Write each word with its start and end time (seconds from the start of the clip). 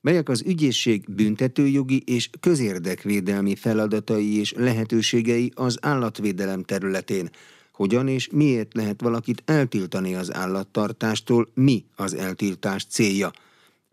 melyek 0.00 0.28
az 0.28 0.42
ügyészség 0.46 1.04
büntetőjogi 1.14 2.02
és 2.06 2.30
közérdekvédelmi 2.40 3.56
feladatai 3.56 4.38
és 4.38 4.52
lehetőségei 4.52 5.52
az 5.54 5.78
állatvédelem 5.80 6.62
területén, 6.62 7.30
hogyan 7.72 8.08
és 8.08 8.28
miért 8.32 8.74
lehet 8.74 9.00
valakit 9.00 9.42
eltiltani 9.44 10.14
az 10.14 10.34
állattartástól, 10.34 11.48
mi 11.54 11.84
az 11.96 12.14
eltiltás 12.14 12.84
célja. 12.84 13.30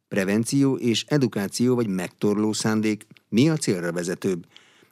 Prevenció 0.08 0.76
és 0.76 1.06
edukáció 1.08 1.76
vagy 1.76 1.88
megtorló 1.88 2.54
szándék, 2.54 3.06
mi 3.30 3.50
a 3.50 3.58
célra 3.58 3.92
vezetőbb. 3.92 4.46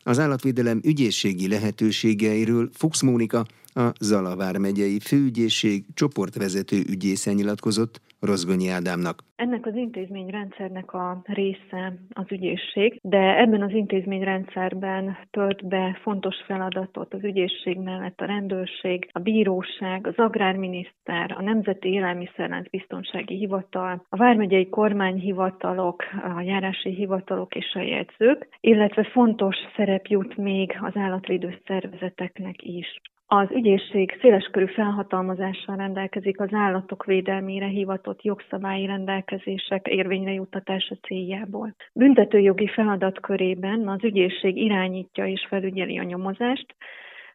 Az 0.04 0.20
állatvédelem 0.20 0.82
ügyészségi 0.84 1.48
lehetőségeiről 1.48 2.70
Fuchs 2.74 3.02
Mónika, 3.02 3.46
a 3.74 3.94
Zalavár 4.00 4.58
megyei 4.58 5.00
főügyészség 5.00 5.86
csoportvezető 5.94 6.84
ügyészen 6.88 7.34
nyilatkozott 7.34 8.02
Rozgonyi 8.26 8.70
Ádámnak. 8.70 9.24
Ennek 9.36 9.66
az 9.66 9.76
intézményrendszernek 9.76 10.94
a 10.94 11.22
része 11.24 11.94
az 12.14 12.26
ügyészség, 12.30 13.00
de 13.02 13.40
ebben 13.40 13.62
az 13.62 13.72
intézményrendszerben 13.72 15.18
tölt 15.32 15.68
be 15.68 16.00
fontos 16.02 16.36
feladatot 16.46 17.14
az 17.14 17.24
ügyészség 17.24 17.78
mellett 17.78 18.20
a 18.22 18.26
rendőrség, 18.26 19.10
a 19.12 19.20
bíróság, 19.20 20.08
az 20.08 20.14
agrárminiszter, 20.18 21.36
a 21.38 21.42
Nemzeti 21.42 21.90
Élelmiszerlánc 21.90 22.70
Biztonsági 22.70 23.38
Hivatal, 23.38 24.06
a 24.10 24.18
vármegyei 24.18 24.70
kormányhivatalok, 24.70 26.04
a 26.38 26.42
járási 26.42 26.90
hivatalok 26.90 27.56
és 27.56 27.74
a 27.74 27.82
jegyzők, 27.82 28.48
illetve 28.60 29.04
fontos 29.04 29.56
szerep 29.76 30.06
jut 30.06 30.38
még 30.38 30.78
az 30.82 30.96
állatvédő 30.96 31.62
szervezeteknek 31.66 32.64
is. 32.64 33.02
Az 33.28 33.52
ügyészség 33.52 34.18
széleskörű 34.22 34.66
felhatalmazással 34.66 35.76
rendelkezik 35.76 36.40
az 36.40 36.54
állatok 36.54 37.06
védelmére 37.06 37.66
hivatott 37.66 38.22
jogszabályi 38.22 38.86
rendelkezések 38.86 39.88
érvényre 39.88 40.32
juttatása 40.32 40.96
céljából. 40.96 41.76
Büntetőjogi 41.94 42.68
feladatkörében 42.68 43.88
az 43.88 44.04
ügyészség 44.04 44.58
irányítja 44.58 45.26
és 45.26 45.46
felügyeli 45.50 45.98
a 45.98 46.04
nyomozást, 46.04 46.76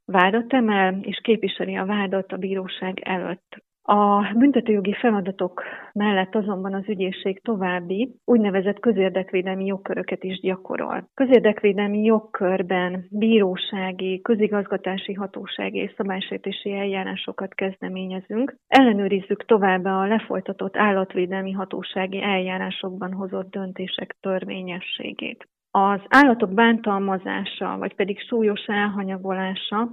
vádat 0.05 0.53
emel 0.53 0.99
és 1.03 1.21
képviseli 1.23 1.77
a 1.77 1.85
vádat 1.87 2.33
a 2.33 2.37
bíróság 2.37 3.01
előtt. 3.01 3.63
A 3.83 4.33
büntetőjogi 4.37 4.93
feladatok 4.93 5.63
mellett 5.93 6.35
azonban 6.35 6.75
az 6.75 6.89
ügyészség 6.89 7.43
további 7.43 8.15
úgynevezett 8.25 8.79
közérdekvédelmi 8.81 9.65
jogköröket 9.65 10.25
is 10.25 10.41
gyakorol. 10.41 11.11
Közérdekvédelmi 11.15 12.03
jogkörben 12.03 13.07
bírósági, 13.11 14.21
közigazgatási 14.21 15.13
hatósági 15.13 15.79
és 15.79 15.95
szabálysértési 15.97 16.73
eljárásokat 16.73 17.55
kezdeményezünk. 17.55 18.57
Ellenőrizzük 18.67 19.45
továbbá 19.45 20.01
a 20.01 20.07
lefolytatott 20.07 20.77
állatvédelmi 20.77 21.53
hatósági 21.53 22.23
eljárásokban 22.23 23.13
hozott 23.13 23.51
döntések 23.51 24.17
törvényességét. 24.21 25.49
Az 25.71 26.01
állatok 26.09 26.53
bántalmazása, 26.55 27.77
vagy 27.79 27.95
pedig 27.95 28.21
súlyos 28.21 28.65
elhanyagolása 28.67 29.89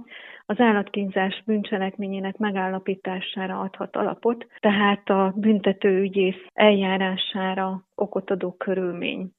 az 0.46 0.60
állatkínzás 0.60 1.42
bűncselekményének 1.46 2.36
megállapítására 2.36 3.60
adhat 3.60 3.96
alapot, 3.96 4.46
tehát 4.60 5.08
a 5.08 5.32
büntetőügyész 5.36 6.46
eljárására 6.52 7.82
okot 7.94 8.30
adó 8.30 8.52
körülmény. 8.52 9.30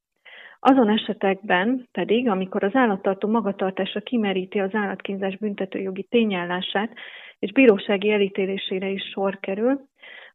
Azon 0.60 0.90
esetekben 0.90 1.88
pedig, 1.92 2.30
amikor 2.30 2.64
az 2.64 2.76
állattartó 2.76 3.28
magatartása 3.28 4.00
kimeríti 4.00 4.60
az 4.60 4.74
állatkínzás 4.74 5.38
büntetőjogi 5.38 6.04
tényállását, 6.04 6.94
és 7.40 7.52
bírósági 7.52 8.12
elítélésére 8.12 8.88
is 8.88 9.04
sor 9.04 9.40
kerül, 9.40 9.82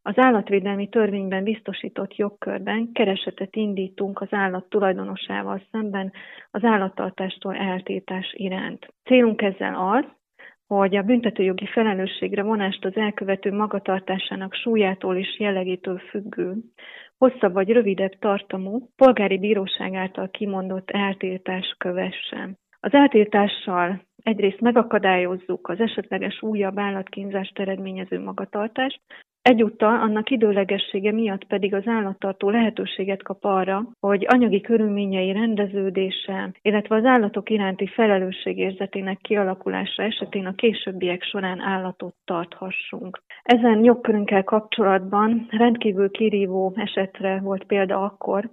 az 0.07 0.17
állatvédelmi 0.17 0.89
törvényben 0.89 1.43
biztosított 1.43 2.15
jogkörben 2.15 2.91
keresetet 2.93 3.55
indítunk 3.55 4.21
az 4.21 4.27
állat 4.31 4.69
tulajdonosával 4.69 5.61
szemben 5.71 6.11
az 6.51 6.63
állattartástól 6.63 7.55
eltétás 7.55 8.33
iránt. 8.37 8.93
Célunk 9.03 9.41
ezzel 9.41 9.75
az, 9.75 10.05
hogy 10.67 10.95
a 10.95 11.01
büntetőjogi 11.01 11.65
felelősségre 11.65 12.43
vonást 12.43 12.85
az 12.85 12.95
elkövető 12.95 13.51
magatartásának 13.51 14.53
súlyától 14.53 15.15
és 15.17 15.39
jellegétől 15.39 15.97
függő, 15.97 16.55
hosszabb 17.17 17.53
vagy 17.53 17.69
rövidebb 17.69 18.19
tartamú, 18.19 18.89
polgári 18.95 19.37
bíróság 19.37 19.93
által 19.93 20.29
kimondott 20.29 20.89
eltiltás 20.89 21.75
kövessen. 21.77 22.57
Az 22.79 22.93
eltiltással 22.93 24.01
egyrészt 24.23 24.59
megakadályozzuk 24.59 25.69
az 25.69 25.79
esetleges 25.79 26.41
újabb 26.41 26.79
állatkínzást 26.79 27.59
eredményező 27.59 28.19
magatartást, 28.19 29.01
Egyúttal 29.49 29.99
annak 29.99 30.29
időlegessége 30.29 31.11
miatt 31.11 31.43
pedig 31.43 31.73
az 31.73 31.87
állattartó 31.87 32.49
lehetőséget 32.49 33.23
kap 33.23 33.43
arra, 33.43 33.87
hogy 33.99 34.25
anyagi 34.29 34.61
körülményei 34.61 35.31
rendeződése, 35.31 36.51
illetve 36.61 36.95
az 36.95 37.05
állatok 37.05 37.49
iránti 37.49 37.87
felelősségérzetének 37.87 39.17
kialakulása 39.21 40.03
esetén 40.03 40.45
a 40.45 40.55
későbbiek 40.55 41.23
során 41.23 41.59
állatot 41.59 42.15
tarthassunk. 42.23 43.21
Ezen 43.43 43.83
jogkörünkkel 43.83 44.43
kapcsolatban 44.43 45.47
rendkívül 45.49 46.11
kirívó 46.11 46.73
esetre 46.75 47.39
volt 47.39 47.63
példa 47.63 48.03
akkor, 48.03 48.49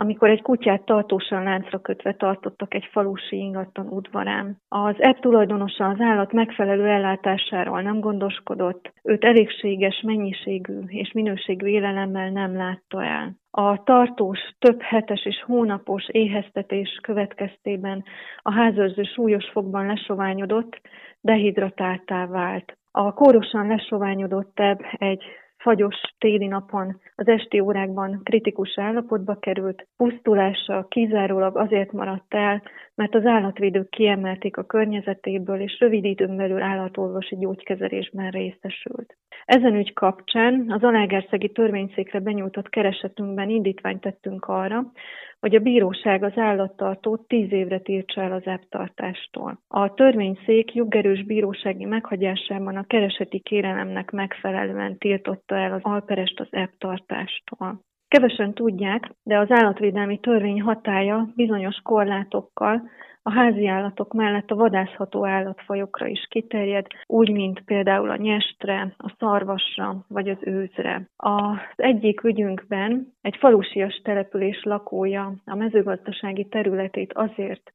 amikor 0.00 0.30
egy 0.30 0.42
kutyát 0.42 0.84
tartósan 0.84 1.42
láncra 1.42 1.78
kötve 1.78 2.14
tartottak 2.14 2.74
egy 2.74 2.88
falusi 2.92 3.36
ingatlan 3.36 3.86
udvarán. 3.86 4.56
Az 4.68 4.94
ebb 4.98 5.18
tulajdonosa 5.20 5.86
az 5.86 6.00
állat 6.00 6.32
megfelelő 6.32 6.86
ellátásáról 6.86 7.82
nem 7.82 8.00
gondoskodott, 8.00 8.92
őt 9.02 9.24
elégséges 9.24 10.00
mennyiségű 10.06 10.78
és 10.86 11.12
minőségű 11.12 11.66
élelemmel 11.66 12.30
nem 12.30 12.56
látta 12.56 13.04
el. 13.04 13.36
A 13.50 13.82
tartós, 13.82 14.38
több 14.58 14.80
hetes 14.82 15.24
és 15.24 15.42
hónapos 15.46 16.08
éheztetés 16.08 16.98
következtében 17.02 18.04
a 18.42 18.52
házőrző 18.52 19.02
súlyos 19.02 19.50
fogban 19.52 19.86
lesoványodott, 19.86 20.80
dehidratáltá 21.20 22.26
vált. 22.26 22.76
A 22.90 23.12
kórosan 23.12 23.66
lesoványodott 23.66 24.60
ebb 24.60 24.80
egy 24.92 25.22
fagyos 25.58 25.96
téli 26.18 26.46
napon 26.46 27.00
az 27.14 27.28
esti 27.28 27.60
órákban 27.60 28.20
kritikus 28.22 28.78
állapotba 28.78 29.38
került, 29.38 29.86
pusztulása 29.96 30.86
kizárólag 30.88 31.56
azért 31.56 31.92
maradt 31.92 32.34
el, 32.34 32.62
mert 32.98 33.14
az 33.14 33.26
állatvédők 33.26 33.88
kiemelték 33.88 34.56
a 34.56 34.64
környezetéből, 34.64 35.60
és 35.60 35.80
rövid 35.80 36.04
időn 36.04 36.36
belül 36.36 36.62
állatorvosi 36.62 37.36
gyógykezelésben 37.36 38.30
részesült. 38.30 39.16
Ezen 39.44 39.74
ügy 39.74 39.92
kapcsán 39.92 40.64
az 40.68 40.82
Alágerszegi 40.82 41.48
törvényszékre 41.48 42.20
benyújtott 42.20 42.68
keresetünkben 42.68 43.48
indítványt 43.48 44.00
tettünk 44.00 44.44
arra, 44.44 44.92
hogy 45.40 45.54
a 45.54 45.60
bíróság 45.60 46.22
az 46.22 46.32
állattartót 46.36 47.26
tíz 47.26 47.52
évre 47.52 47.78
tiltsa 47.78 48.22
el 48.22 48.32
az 48.32 48.46
ebtartástól. 48.46 49.60
A 49.68 49.94
törvényszék 49.94 50.74
jogerős 50.74 51.24
bírósági 51.24 51.84
meghagyásában 51.84 52.76
a 52.76 52.86
kereseti 52.86 53.40
kérelemnek 53.40 54.10
megfelelően 54.10 54.98
tiltotta 54.98 55.56
el 55.56 55.72
az 55.72 55.82
alperest 55.82 56.40
az 56.40 56.48
ebtartástól. 56.50 57.86
Kevesen 58.08 58.54
tudják, 58.54 59.10
de 59.22 59.38
az 59.38 59.50
állatvédelmi 59.50 60.18
törvény 60.18 60.60
hatája 60.60 61.28
bizonyos 61.34 61.76
korlátokkal 61.82 62.82
a 63.22 63.32
házi 63.32 63.66
állatok 63.66 64.12
mellett 64.12 64.50
a 64.50 64.54
vadászható 64.54 65.26
állatfajokra 65.26 66.06
is 66.06 66.26
kiterjed, 66.30 66.86
úgy, 67.06 67.30
mint 67.30 67.60
például 67.64 68.10
a 68.10 68.16
nyestre, 68.16 68.94
a 68.96 69.14
szarvasra 69.18 70.04
vagy 70.08 70.28
az 70.28 70.38
őzre. 70.40 71.08
Az 71.16 71.56
egyik 71.76 72.22
ügyünkben 72.22 73.12
egy 73.20 73.36
falusias 73.36 74.00
település 74.04 74.62
lakója 74.62 75.34
a 75.44 75.54
mezőgazdasági 75.54 76.44
területét 76.44 77.12
azért 77.12 77.72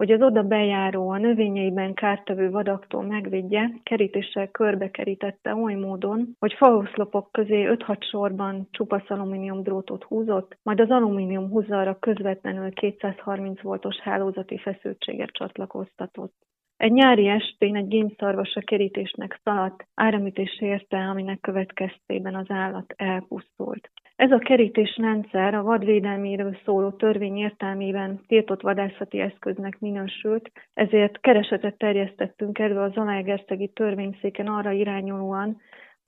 hogy 0.00 0.10
az 0.10 0.22
oda 0.22 0.42
bejáró, 0.42 1.10
a 1.10 1.18
növényeiben 1.18 1.94
kártevő 1.94 2.50
vadaktól 2.50 3.02
megvédje, 3.02 3.70
kerítéssel 3.82 4.48
körbekerítette 4.48 5.54
oly 5.54 5.74
módon, 5.74 6.36
hogy 6.38 6.52
faoszlopok 6.52 7.32
közé 7.32 7.66
5-6 7.68 8.10
sorban 8.10 8.68
csupasz 8.70 9.10
alumínium 9.10 9.62
drótot 9.62 10.04
húzott, 10.04 10.58
majd 10.62 10.80
az 10.80 10.90
alumínium 10.90 11.48
húzalra 11.48 11.98
közvetlenül 11.98 12.72
230 12.72 13.60
voltos 13.60 13.96
hálózati 13.96 14.58
feszültséget 14.58 15.30
csatlakoztatott. 15.30 16.34
Egy 16.80 16.92
nyári 16.92 17.28
estén 17.28 17.76
egy 17.76 17.88
gémszarvas 17.88 18.54
a 18.54 18.60
kerítésnek 18.60 19.40
szaladt, 19.44 19.86
áramütés 19.94 20.60
érte, 20.60 20.96
aminek 20.96 21.40
következtében 21.40 22.34
az 22.34 22.46
állat 22.48 22.94
elpusztult. 22.96 23.90
Ez 24.16 24.30
a 24.30 24.38
kerítésrendszer 24.38 25.54
a 25.54 25.62
vadvédelméről 25.62 26.56
szóló 26.64 26.90
törvény 26.90 27.36
értelmében 27.36 28.20
tiltott 28.26 28.60
vadászati 28.60 29.20
eszköznek 29.20 29.78
minősült, 29.78 30.50
ezért 30.74 31.20
keresetet 31.20 31.78
terjesztettünk 31.78 32.58
elő 32.58 32.78
az 32.78 32.92
Zalaegerszegi 32.92 33.68
törvényszéken 33.68 34.46
arra 34.46 34.70
irányulóan, 34.70 35.60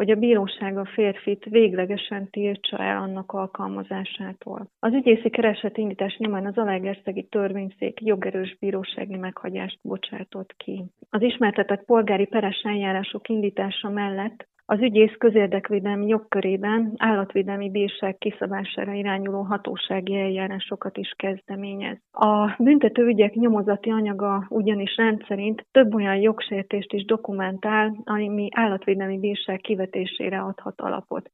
hogy 0.02 0.10
a 0.10 0.16
bíróság 0.16 0.78
a 0.78 0.84
férfit 0.84 1.44
véglegesen 1.44 2.30
tiltsa 2.30 2.76
el 2.78 2.96
annak 2.96 3.32
alkalmazásától. 3.32 4.70
Az 4.78 4.92
ügyészi 4.92 5.30
kereset 5.30 5.76
indítás 5.76 6.16
nyomán 6.16 6.46
az 6.46 6.58
Alegerszegi 6.58 7.26
törvényszék 7.30 8.00
jogerős 8.00 8.56
bírósági 8.60 9.16
meghagyást 9.16 9.78
bocsátott 9.82 10.54
ki. 10.56 10.84
Az 11.10 11.22
ismertetett 11.22 11.84
polgári 11.84 12.26
peres 12.26 12.60
eljárások 12.62 13.28
indítása 13.28 13.88
mellett 13.88 14.48
Az 14.64 14.80
ügyész 14.80 15.14
közérdekvédelmi 15.18 16.06
jogkörében 16.06 16.92
állatvédelmi 16.96 17.70
bírság 17.70 18.18
kiszabására 18.18 18.92
irányuló 18.92 19.42
hatósági 19.42 20.16
eljárásokat 20.18 20.96
is 20.96 21.14
kezdeményez. 21.16 21.98
A 22.12 22.54
büntető 22.58 23.06
ügyek 23.06 23.34
nyomozati 23.34 23.90
anyaga 23.90 24.46
ugyanis 24.48 24.96
rendszerint 24.96 25.66
több 25.70 25.94
olyan 25.94 26.16
jogsértést 26.16 26.92
is 26.92 27.04
dokumentál, 27.04 27.96
ami 28.04 28.48
állatvédelmi 28.54 29.18
bírság 29.18 29.60
kivetésére 29.60 30.40
adhat 30.40 30.80
alapot. 30.80 31.30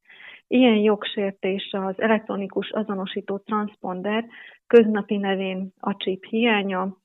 Ilyen 0.46 0.76
jogsértés 0.76 1.72
az 1.72 2.00
elektronikus 2.00 2.70
azonosító 2.70 3.38
transponder, 3.38 4.24
köznapi 4.66 5.16
nevén 5.16 5.72
a 5.80 5.96
chip 5.96 6.24
hiánya, 6.24 6.96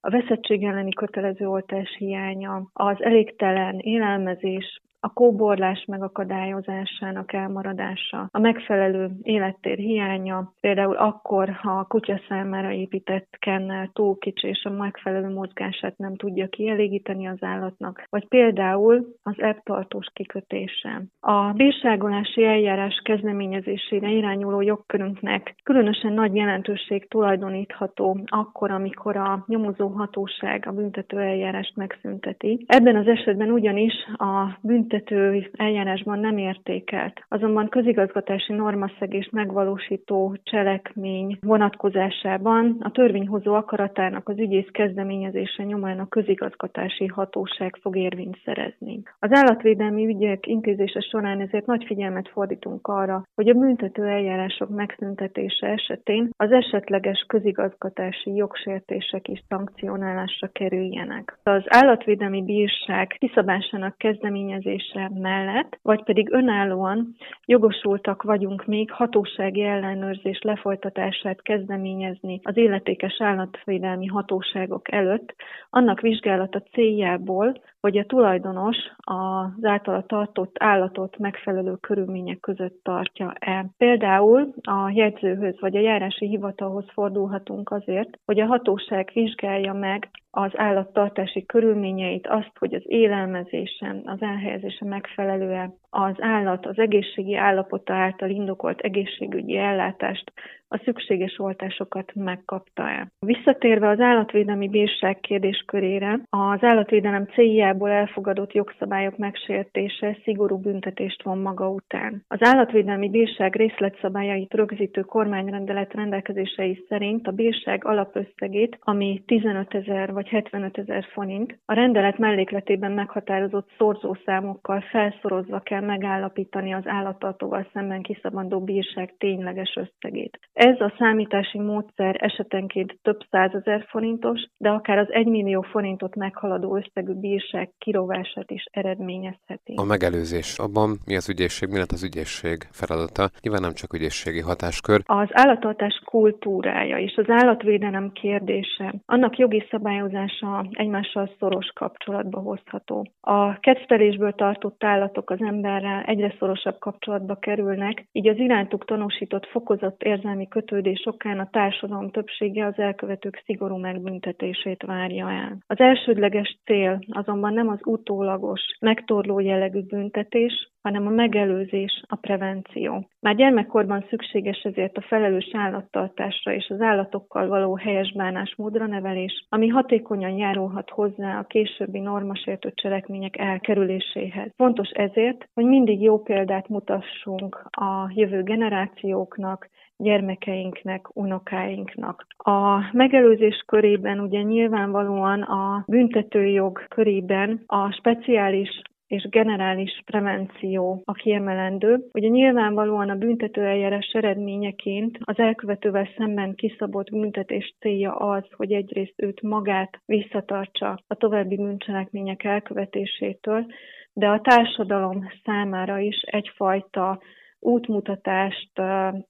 a 0.00 0.10
veszettség 0.10 0.64
elleni 0.64 0.92
kötelező 0.92 1.48
oltás 1.48 1.96
hiánya, 1.98 2.70
az 2.72 3.02
elégtelen 3.02 3.78
élelmezés, 3.78 4.80
a 5.04 5.12
kóborlás 5.12 5.84
megakadályozásának 5.86 7.32
elmaradása, 7.32 8.28
a 8.30 8.38
megfelelő 8.38 9.10
élettér 9.22 9.78
hiánya, 9.78 10.52
például 10.60 10.96
akkor, 10.96 11.48
ha 11.50 11.78
a 11.78 11.84
kutya 11.84 12.20
számára 12.28 12.70
épített 12.70 13.36
kennel 13.38 13.90
túl 13.92 14.18
kicsi 14.18 14.48
és 14.48 14.64
a 14.64 14.70
megfelelő 14.70 15.28
mozgását 15.28 15.98
nem 15.98 16.16
tudja 16.16 16.48
kielégíteni 16.48 17.26
az 17.28 17.38
állatnak, 17.40 18.06
vagy 18.10 18.28
például 18.28 19.06
az 19.22 19.34
ebbtartós 19.36 20.06
kikötése. 20.12 21.02
A 21.20 21.52
bírságolási 21.52 22.44
eljárás 22.44 23.00
kezdeményezésére 23.04 24.08
irányuló 24.08 24.60
jogkörünknek 24.60 25.54
különösen 25.62 26.12
nagy 26.12 26.34
jelentőség 26.34 27.08
tulajdonítható 27.08 28.18
akkor, 28.26 28.70
amikor 28.70 29.16
a 29.16 29.44
nyomozó 29.46 29.88
hatóság 29.88 30.64
a 30.66 30.72
büntető 30.72 31.18
eljárást 31.18 31.76
megszünteti. 31.76 32.64
Ebben 32.66 32.96
az 32.96 33.06
esetben 33.06 33.50
ugyanis 33.50 33.94
a 34.16 34.58
büntető 34.60 34.91
büntető 34.92 35.50
eljárásban 35.52 36.18
nem 36.18 36.38
értékelt. 36.38 37.24
Azonban 37.28 37.68
közigazgatási 37.68 38.52
normaszegés 38.52 39.28
megvalósító 39.32 40.36
cselekmény 40.42 41.38
vonatkozásában 41.40 42.76
a 42.80 42.90
törvényhozó 42.90 43.54
akaratának 43.54 44.28
az 44.28 44.38
ügyész 44.38 44.68
kezdeményezése 44.72 45.62
nyomán 45.62 45.98
a 45.98 46.08
közigazgatási 46.08 47.06
hatóság 47.06 47.78
fog 47.80 47.96
érvényt 47.96 48.38
szerezni. 48.44 49.02
Az 49.18 49.30
állatvédelmi 49.32 50.06
ügyek 50.06 50.46
intézése 50.46 51.00
során 51.00 51.40
ezért 51.40 51.66
nagy 51.66 51.84
figyelmet 51.86 52.28
fordítunk 52.28 52.86
arra, 52.86 53.22
hogy 53.34 53.48
a 53.48 53.54
büntető 53.54 54.04
eljárások 54.04 54.68
megszüntetése 54.68 55.66
esetén 55.66 56.30
az 56.36 56.52
esetleges 56.52 57.24
közigazgatási 57.28 58.34
jogsértések 58.34 59.28
is 59.28 59.42
szankcionálásra 59.48 60.48
kerüljenek. 60.52 61.38
Az 61.42 61.62
állatvédelmi 61.66 62.42
bírság 62.42 63.16
kiszabásának 63.18 63.98
kezdeményezése 63.98 64.81
döntése 64.82 65.20
mellett, 65.20 65.78
vagy 65.82 66.02
pedig 66.02 66.32
önállóan 66.32 67.16
jogosultak 67.44 68.22
vagyunk 68.22 68.66
még 68.66 68.90
hatósági 68.90 69.62
ellenőrzés 69.62 70.40
lefolytatását 70.42 71.42
kezdeményezni 71.42 72.40
az 72.42 72.56
illetékes 72.56 73.16
állatvédelmi 73.18 74.06
hatóságok 74.06 74.92
előtt, 74.92 75.34
annak 75.70 76.00
vizsgálata 76.00 76.62
céljából, 76.72 77.60
hogy 77.82 77.98
a 77.98 78.04
tulajdonos 78.04 78.76
az 78.96 79.64
általa 79.64 80.02
tartott 80.06 80.56
állatot 80.58 81.18
megfelelő 81.18 81.76
körülmények 81.76 82.40
között 82.40 82.80
tartja-e. 82.82 83.66
Például 83.76 84.54
a 84.62 84.90
jegyzőhöz 84.94 85.60
vagy 85.60 85.76
a 85.76 85.80
járási 85.80 86.26
hivatalhoz 86.26 86.84
fordulhatunk 86.92 87.70
azért, 87.70 88.18
hogy 88.24 88.40
a 88.40 88.46
hatóság 88.46 89.10
vizsgálja 89.14 89.72
meg 89.72 90.10
az 90.30 90.50
állattartási 90.54 91.46
körülményeit, 91.46 92.26
azt, 92.26 92.52
hogy 92.58 92.74
az 92.74 92.82
élelmezésen, 92.84 94.02
az 94.04 94.22
elhelyezése 94.22 94.84
megfelelően 94.84 95.74
az 95.90 96.14
állat 96.18 96.66
az 96.66 96.78
egészségi 96.78 97.36
állapota 97.36 97.94
által 97.94 98.30
indokolt 98.30 98.80
egészségügyi 98.80 99.56
ellátást, 99.56 100.32
a 100.72 100.80
szükséges 100.84 101.38
oltásokat 101.38 102.12
megkapta-e. 102.14 103.08
Visszatérve 103.26 103.88
az 103.88 104.00
állatvédelmi 104.00 104.68
bírság 104.68 105.20
kérdéskörére, 105.20 106.20
az 106.30 106.62
állatvédelem 106.62 107.26
céljából 107.26 107.90
elfogadott 107.90 108.52
jogszabályok 108.52 109.16
megsértése 109.16 110.16
szigorú 110.22 110.56
büntetést 110.58 111.22
von 111.22 111.38
maga 111.38 111.68
után. 111.70 112.24
Az 112.28 112.38
állatvédelmi 112.40 113.08
bírság 113.10 113.56
részletszabályait 113.56 114.54
rögzítő 114.54 115.00
kormányrendelet 115.00 115.94
rendelkezései 115.94 116.84
szerint 116.88 117.26
a 117.26 117.30
bírság 117.32 117.84
alapösszegét, 117.84 118.78
ami 118.80 119.22
15 119.26 119.74
ezer 119.74 120.12
vagy 120.12 120.28
75 120.28 120.78
ezer 120.78 121.04
forint, 121.12 121.58
a 121.64 121.74
rendelet 121.74 122.18
mellékletében 122.18 122.92
meghatározott 122.92 123.70
szorzószámokkal 123.78 124.80
felszorozva 124.80 125.60
kell 125.60 125.80
megállapítani 125.80 126.74
az 126.74 126.86
állattartóval 126.86 127.66
szemben 127.72 128.02
kiszabandó 128.02 128.60
bírság 128.60 129.14
tényleges 129.18 129.76
összegét. 129.76 130.38
Ez 130.62 130.80
a 130.80 130.94
számítási 130.98 131.58
módszer 131.58 132.16
esetenként 132.18 132.98
több 133.02 133.18
százezer 133.30 133.84
forintos, 133.88 134.40
de 134.56 134.68
akár 134.68 134.98
az 134.98 135.06
1 135.10 135.26
millió 135.26 135.62
forintot 135.62 136.16
meghaladó 136.16 136.76
összegű 136.76 137.12
bírság 137.12 137.70
kirovását 137.78 138.50
is 138.50 138.64
eredményezheti. 138.70 139.74
A 139.76 139.84
megelőzés. 139.84 140.58
Abban 140.58 140.98
mi 141.06 141.16
az 141.16 141.28
ügyészség, 141.28 141.68
mi 141.68 141.78
lett 141.78 141.90
az 141.90 142.04
ügyészség 142.04 142.56
feladata? 142.70 143.28
Nyilván 143.40 143.60
nem 143.60 143.72
csak 143.72 143.92
ügyészségi 143.92 144.40
hatáskör. 144.40 145.00
Az 145.04 145.28
állattartás 145.32 146.02
kultúrája 146.04 146.98
és 146.98 147.14
az 147.16 147.28
állatvédelem 147.28 148.12
kérdése, 148.12 148.94
annak 149.06 149.38
jogi 149.38 149.66
szabályozása 149.70 150.66
egymással 150.70 151.30
szoros 151.38 151.70
kapcsolatba 151.74 152.38
hozható. 152.40 153.06
A 153.20 153.58
kettelésből 153.60 154.32
tartott 154.32 154.84
állatok 154.84 155.30
az 155.30 155.40
emberrel 155.40 156.02
egyre 156.02 156.34
szorosabb 156.38 156.78
kapcsolatba 156.78 157.34
kerülnek, 157.34 158.04
így 158.12 158.28
az 158.28 158.38
irántuk 158.38 158.84
tanúsított 158.84 159.46
fokozott 159.46 160.02
érzelmi 160.02 160.50
kötődés 160.52 161.06
okán 161.06 161.38
a 161.38 161.48
társadalom 161.50 162.10
többsége 162.10 162.66
az 162.66 162.78
elkövetők 162.78 163.42
szigorú 163.44 163.76
megbüntetését 163.76 164.82
várja 164.82 165.30
el. 165.30 165.58
Az 165.66 165.78
elsődleges 165.78 166.58
cél 166.64 166.98
azonban 167.10 167.52
nem 167.52 167.68
az 167.68 167.80
utólagos, 167.84 168.60
megtorló 168.80 169.38
jellegű 169.40 169.80
büntetés, 169.80 170.72
hanem 170.82 171.06
a 171.06 171.10
megelőzés, 171.10 172.02
a 172.06 172.16
prevenció. 172.16 173.08
Már 173.20 173.34
gyermekkorban 173.34 174.04
szükséges 174.08 174.62
ezért 174.62 174.96
a 174.96 175.00
felelős 175.00 175.50
állattartásra 175.52 176.52
és 176.52 176.68
az 176.68 176.80
állatokkal 176.80 177.48
való 177.48 177.76
helyes 177.76 178.12
bánásmódra 178.12 178.86
nevelés, 178.86 179.46
ami 179.48 179.68
hatékonyan 179.68 180.36
járulhat 180.36 180.90
hozzá 180.90 181.38
a 181.38 181.46
későbbi 181.46 181.98
normasértő 181.98 182.72
cselekmények 182.74 183.38
elkerüléséhez. 183.38 184.50
Fontos 184.56 184.88
ezért, 184.88 185.48
hogy 185.54 185.64
mindig 185.64 186.02
jó 186.02 186.18
példát 186.18 186.68
mutassunk 186.68 187.68
a 187.70 188.10
jövő 188.14 188.42
generációknak, 188.42 189.68
gyermekeinknek, 190.02 191.16
unokáinknak. 191.16 192.26
A 192.36 192.90
megelőzés 192.92 193.64
körében 193.66 194.20
ugye 194.20 194.42
nyilvánvalóan 194.42 195.42
a 195.42 195.84
büntetőjog 195.86 196.84
körében 196.88 197.62
a 197.66 197.92
speciális 197.92 198.82
és 199.12 199.28
generális 199.30 200.02
prevenció 200.04 201.02
a 201.04 201.12
kiemelendő. 201.12 202.08
Ugye 202.12 202.28
nyilvánvalóan 202.28 203.10
a 203.10 203.14
büntetőeljárás 203.14 204.10
eredményeként 204.12 205.18
az 205.20 205.38
elkövetővel 205.38 206.08
szemben 206.16 206.54
kiszabott 206.54 207.10
büntetés 207.10 207.74
célja 207.80 208.14
az, 208.14 208.44
hogy 208.56 208.72
egyrészt 208.72 209.22
őt 209.22 209.42
magát 209.42 210.00
visszatartsa 210.06 210.98
a 211.06 211.14
további 211.14 211.56
bűncselekmények 211.56 212.44
elkövetésétől, 212.44 213.66
de 214.12 214.28
a 214.28 214.40
társadalom 214.40 215.30
számára 215.44 215.98
is 215.98 216.20
egyfajta 216.20 217.20
útmutatást 217.62 218.78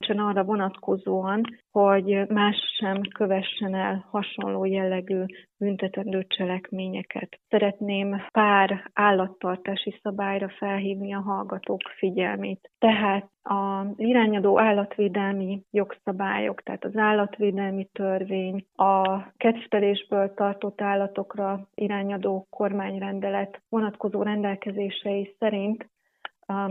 arra 0.08 0.44
vonatkozóan, 0.44 1.40
hogy 1.70 2.26
más 2.28 2.56
sem 2.78 3.00
kövessen 3.14 3.74
el 3.74 4.06
hasonló 4.10 4.64
jellegű 4.64 5.24
büntetendő 5.58 6.24
cselekményeket. 6.28 7.40
Szeretném 7.48 8.22
pár 8.30 8.90
állattartási 8.92 9.98
szabályra 10.02 10.48
felhívni 10.48 11.14
a 11.14 11.20
hallgatók 11.20 11.80
figyelmét. 11.96 12.70
Tehát 12.78 13.30
az 13.42 13.86
irányadó 13.96 14.60
állatvédelmi 14.60 15.62
jogszabályok, 15.70 16.62
tehát 16.62 16.84
az 16.84 16.96
állatvédelmi 16.96 17.88
törvény, 17.92 18.64
a 18.74 19.22
kettelésből 19.36 20.34
tartott 20.34 20.80
állatokra 20.80 21.68
irányadó 21.74 22.46
kormányrendelet 22.50 23.62
vonatkozó 23.68 24.22
rendelkezései 24.22 25.34
szerint 25.38 25.90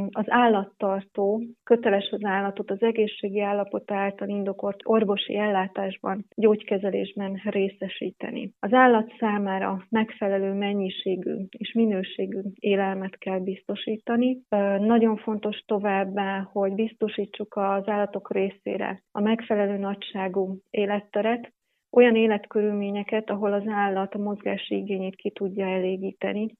az 0.09 0.25
állattartó 0.27 1.41
köteles 1.63 2.09
az 2.11 2.23
állatot 2.23 2.71
az 2.71 2.81
egészségi 2.81 3.41
állapot 3.41 3.91
által 3.91 4.29
indokolt 4.29 4.81
orvosi 4.83 5.37
ellátásban, 5.37 6.25
gyógykezelésben 6.35 7.41
részesíteni. 7.43 8.53
Az 8.59 8.73
állat 8.73 9.13
számára 9.19 9.85
megfelelő 9.89 10.53
mennyiségű 10.53 11.35
és 11.49 11.73
minőségű 11.73 12.39
élelmet 12.59 13.17
kell 13.17 13.39
biztosítani. 13.39 14.41
Nagyon 14.79 15.17
fontos 15.17 15.63
továbbá, 15.65 16.49
hogy 16.51 16.73
biztosítsuk 16.73 17.55
az 17.55 17.87
állatok 17.87 18.33
részére 18.33 19.03
a 19.11 19.21
megfelelő 19.21 19.77
nagyságú 19.77 20.57
életteret, 20.69 21.53
olyan 21.91 22.15
életkörülményeket, 22.15 23.29
ahol 23.29 23.53
az 23.53 23.67
állat 23.67 24.13
a 24.13 24.17
mozgási 24.17 24.75
igényét 24.75 25.15
ki 25.15 25.31
tudja 25.31 25.65
elégíteni, 25.65 26.55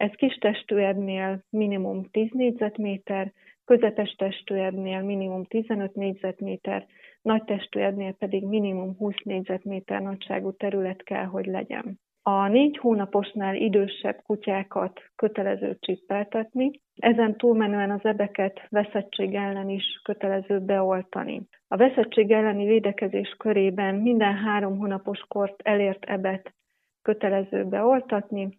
Ez 0.00 0.10
kis 0.10 0.34
testőernél 0.34 1.44
minimum 1.50 2.10
10 2.10 2.28
négyzetméter, 2.32 3.32
közepes 3.64 4.14
testőernél 4.18 5.00
minimum 5.02 5.44
15 5.44 5.94
négyzetméter, 5.94 6.86
nagy 7.22 7.44
testőernél 7.44 8.12
pedig 8.12 8.44
minimum 8.44 8.96
20 8.96 9.14
négyzetméter 9.22 10.00
nagyságú 10.00 10.52
terület 10.52 11.02
kell, 11.02 11.24
hogy 11.24 11.46
legyen. 11.46 12.00
A 12.22 12.48
négy 12.48 12.76
hónaposnál 12.76 13.54
idősebb 13.54 14.22
kutyákat 14.22 15.00
kötelező 15.16 15.76
csippeltetni, 15.80 16.70
ezen 16.96 17.36
túlmenően 17.36 17.90
az 17.90 18.04
ebeket 18.04 18.60
veszettség 18.68 19.34
ellen 19.34 19.68
is 19.68 20.00
kötelező 20.04 20.58
beoltani. 20.60 21.42
A 21.68 21.76
veszettség 21.76 22.30
elleni 22.30 22.66
védekezés 22.66 23.34
körében 23.38 23.94
minden 23.94 24.34
három 24.34 24.78
hónapos 24.78 25.24
kort 25.28 25.60
elért 25.62 26.04
ebet 26.04 26.54
kötelező 27.02 27.64
beoltatni, 27.64 28.58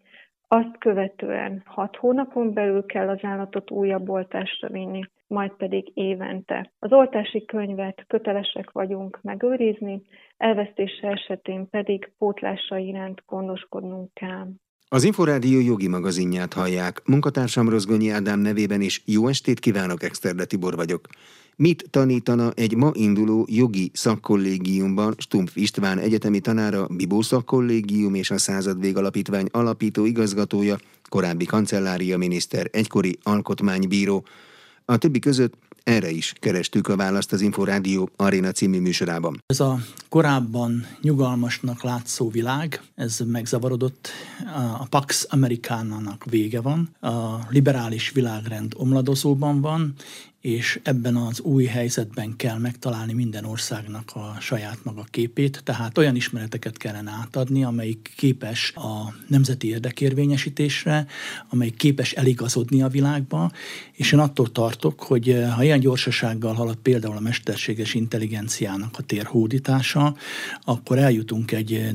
azt 0.53 0.77
követően 0.77 1.61
hat 1.65 1.95
hónapon 1.95 2.53
belül 2.53 2.85
kell 2.85 3.09
az 3.09 3.19
állatot 3.21 3.71
újabb 3.71 4.09
oltásra 4.09 4.67
vinni, 4.67 5.01
majd 5.27 5.51
pedig 5.51 5.91
évente. 5.93 6.71
Az 6.79 6.91
oltási 6.91 7.45
könyvet 7.45 8.03
kötelesek 8.07 8.71
vagyunk 8.71 9.19
megőrizni, 9.21 10.01
elvesztése 10.37 11.07
esetén 11.07 11.69
pedig 11.69 12.11
pótlása 12.17 12.77
iránt 12.77 13.23
gondoskodnunk 13.25 14.13
kell. 14.13 14.47
Az 14.93 15.03
Inforádió 15.03 15.59
jogi 15.59 15.87
magazinját 15.87 16.53
hallják. 16.53 17.01
Munkatársam 17.05 17.69
Rozgonyi 17.69 18.09
Ádám 18.09 18.39
nevében 18.39 18.81
is 18.81 19.01
jó 19.05 19.27
estét 19.27 19.59
kívánok, 19.59 20.03
Exterde 20.03 20.45
Tibor 20.45 20.75
vagyok. 20.75 21.07
Mit 21.55 21.85
tanítana 21.89 22.51
egy 22.55 22.75
ma 22.75 22.91
induló 22.93 23.47
jogi 23.49 23.91
szakkollégiumban 23.93 25.15
Stumpf 25.17 25.55
István 25.55 25.99
egyetemi 25.99 26.39
tanára, 26.39 26.87
Bibó 26.87 27.21
szakkollégium 27.21 28.13
és 28.13 28.31
a 28.31 28.37
Századvég 28.37 28.97
Alapítvány 28.97 29.47
alapító 29.51 30.05
igazgatója, 30.05 30.77
korábbi 31.09 31.45
kancellária 31.45 32.17
miniszter, 32.17 32.69
egykori 32.71 33.17
alkotmánybíró. 33.23 34.25
A 34.85 34.97
többi 34.97 35.19
között 35.19 35.53
erre 35.83 36.09
is 36.09 36.33
kerestük 36.39 36.87
a 36.87 36.95
választ 36.95 37.33
az 37.33 37.41
Inforádió 37.41 38.09
Arena 38.15 38.51
című 38.51 38.79
műsorában. 38.79 39.43
Ez 39.45 39.59
a 39.59 39.79
korábban 40.09 40.87
nyugalmasnak 41.01 41.83
látszó 41.83 42.29
világ, 42.29 42.81
ez 42.95 43.19
megzavarodott. 43.25 44.09
A 44.79 44.85
Pax 44.85 45.27
Amerikánának 45.29 46.25
vége 46.29 46.61
van, 46.61 46.95
a 46.99 47.39
liberális 47.49 48.11
világrend 48.11 48.73
omladozóban 48.77 49.61
van, 49.61 49.93
és 50.41 50.79
ebben 50.83 51.15
az 51.15 51.39
új 51.39 51.65
helyzetben 51.65 52.35
kell 52.35 52.57
megtalálni 52.57 53.13
minden 53.13 53.45
országnak 53.45 54.11
a 54.13 54.37
saját 54.39 54.77
maga 54.83 55.05
képét, 55.09 55.61
tehát 55.63 55.97
olyan 55.97 56.15
ismereteket 56.15 56.77
kellene 56.77 57.11
átadni, 57.11 57.63
amelyik 57.63 58.13
képes 58.15 58.73
a 58.75 59.13
nemzeti 59.27 59.67
érdekérvényesítésre, 59.67 61.05
amelyik 61.49 61.75
képes 61.75 62.11
eligazodni 62.11 62.81
a 62.81 62.87
világba, 62.87 63.51
és 63.91 64.11
én 64.11 64.19
attól 64.19 64.51
tartok, 64.51 65.03
hogy 65.03 65.29
eh, 65.29 65.55
ha 65.55 65.63
ilyen 65.63 65.79
gyorsasággal 65.79 66.53
halad 66.53 66.75
például 66.75 67.17
a 67.17 67.19
mesterséges 67.19 67.93
intelligenciának 67.93 68.97
a 68.97 69.01
térhódítása, 69.01 70.15
akkor 70.63 70.97
eljutunk 70.97 71.51
egy 71.51 71.73
eh, 71.73 71.89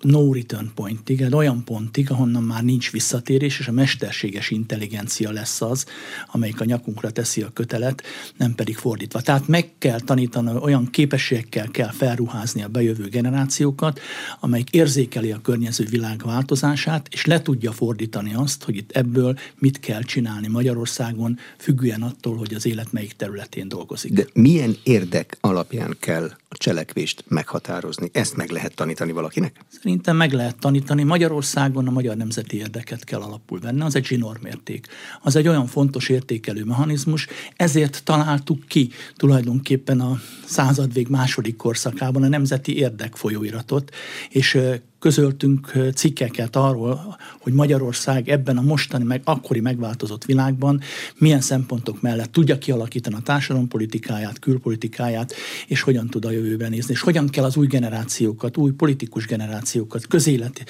no 0.00 0.32
return 0.32 0.70
pointig, 0.74 1.20
egy 1.20 1.34
olyan 1.34 1.64
pontig, 1.64 2.10
ahonnan 2.10 2.42
már 2.42 2.62
nincs 2.62 2.90
visszatérés, 2.90 3.58
és 3.58 3.68
a 3.68 3.72
mesterséges 3.72 4.50
intelligencia 4.50 5.30
lesz 5.30 5.60
az, 5.60 5.86
amelyik 6.32 6.60
a 6.60 6.64
nyakunkra 6.64 7.10
teszi 7.10 7.42
a 7.42 7.50
kötelet, 7.52 7.78
kötelet, 7.80 8.02
nem 8.36 8.54
pedig 8.54 8.76
fordítva. 8.76 9.20
Tehát 9.20 9.48
meg 9.48 9.70
kell 9.78 10.00
tanítani, 10.00 10.50
olyan 10.60 10.90
képességekkel 10.90 11.68
kell 11.68 11.90
felruházni 11.90 12.62
a 12.62 12.68
bejövő 12.68 13.08
generációkat, 13.08 14.00
amelyik 14.40 14.70
érzékeli 14.70 15.32
a 15.32 15.40
környező 15.42 15.84
világ 15.90 16.22
változását, 16.24 17.08
és 17.10 17.24
le 17.24 17.42
tudja 17.42 17.72
fordítani 17.72 18.34
azt, 18.34 18.64
hogy 18.64 18.76
itt 18.76 18.90
ebből 18.90 19.38
mit 19.58 19.80
kell 19.80 20.02
csinálni 20.02 20.48
Magyarországon, 20.48 21.38
függően 21.58 22.02
attól, 22.02 22.36
hogy 22.36 22.54
az 22.54 22.66
élet 22.66 22.92
melyik 22.92 23.12
területén 23.12 23.68
dolgozik. 23.68 24.12
De 24.12 24.24
milyen 24.32 24.76
érdek 24.82 25.36
alapján 25.40 25.96
kell 26.00 26.30
a 26.52 26.56
cselekvést 26.56 27.24
meghatározni? 27.28 28.10
Ezt 28.12 28.36
meg 28.36 28.50
lehet 28.50 28.74
tanítani 28.74 29.12
valakinek? 29.12 29.60
Szerintem 29.68 30.16
meg 30.16 30.32
lehet 30.32 30.58
tanítani. 30.58 31.02
Magyarországon 31.02 31.86
a 31.86 31.90
magyar 31.90 32.16
nemzeti 32.16 32.56
érdeket 32.56 33.04
kell 33.04 33.20
alapul 33.20 33.60
venni. 33.60 33.80
Az 33.80 33.94
egy 33.96 34.04
zsinórmérték. 34.04 34.86
Az 35.22 35.36
egy 35.36 35.48
olyan 35.48 35.66
fontos 35.66 36.08
értékelő 36.08 36.64
mechanizmus, 36.64 37.26
ezért 37.56 38.04
találtuk 38.04 38.64
ki 38.66 38.90
tulajdonképpen 39.16 40.00
a 40.00 40.20
századvég 40.46 41.08
második 41.08 41.56
korszakában 41.56 42.22
a 42.22 42.28
Nemzeti 42.28 42.76
Érdek 42.76 43.16
folyóiratot, 43.16 43.94
és 44.28 44.58
közöltünk 45.00 45.72
cikkeket 45.94 46.56
arról, 46.56 47.16
hogy 47.40 47.52
Magyarország 47.52 48.28
ebben 48.28 48.56
a 48.56 48.62
mostani, 48.62 49.04
meg 49.04 49.20
akkori 49.24 49.60
megváltozott 49.60 50.24
világban 50.24 50.80
milyen 51.18 51.40
szempontok 51.40 52.00
mellett 52.00 52.32
tudja 52.32 52.58
kialakítani 52.58 53.16
a 53.16 53.20
társadalompolitikáját, 53.20 54.38
külpolitikáját, 54.38 55.34
és 55.66 55.82
hogyan 55.82 56.06
tud 56.06 56.24
a 56.24 56.30
jövőben 56.30 56.70
nézni, 56.70 56.92
és 56.92 57.00
hogyan 57.00 57.28
kell 57.28 57.44
az 57.44 57.56
új 57.56 57.66
generációkat, 57.66 58.56
új 58.56 58.70
politikus 58.70 59.26
generációkat, 59.26 60.06
közéleti 60.06 60.62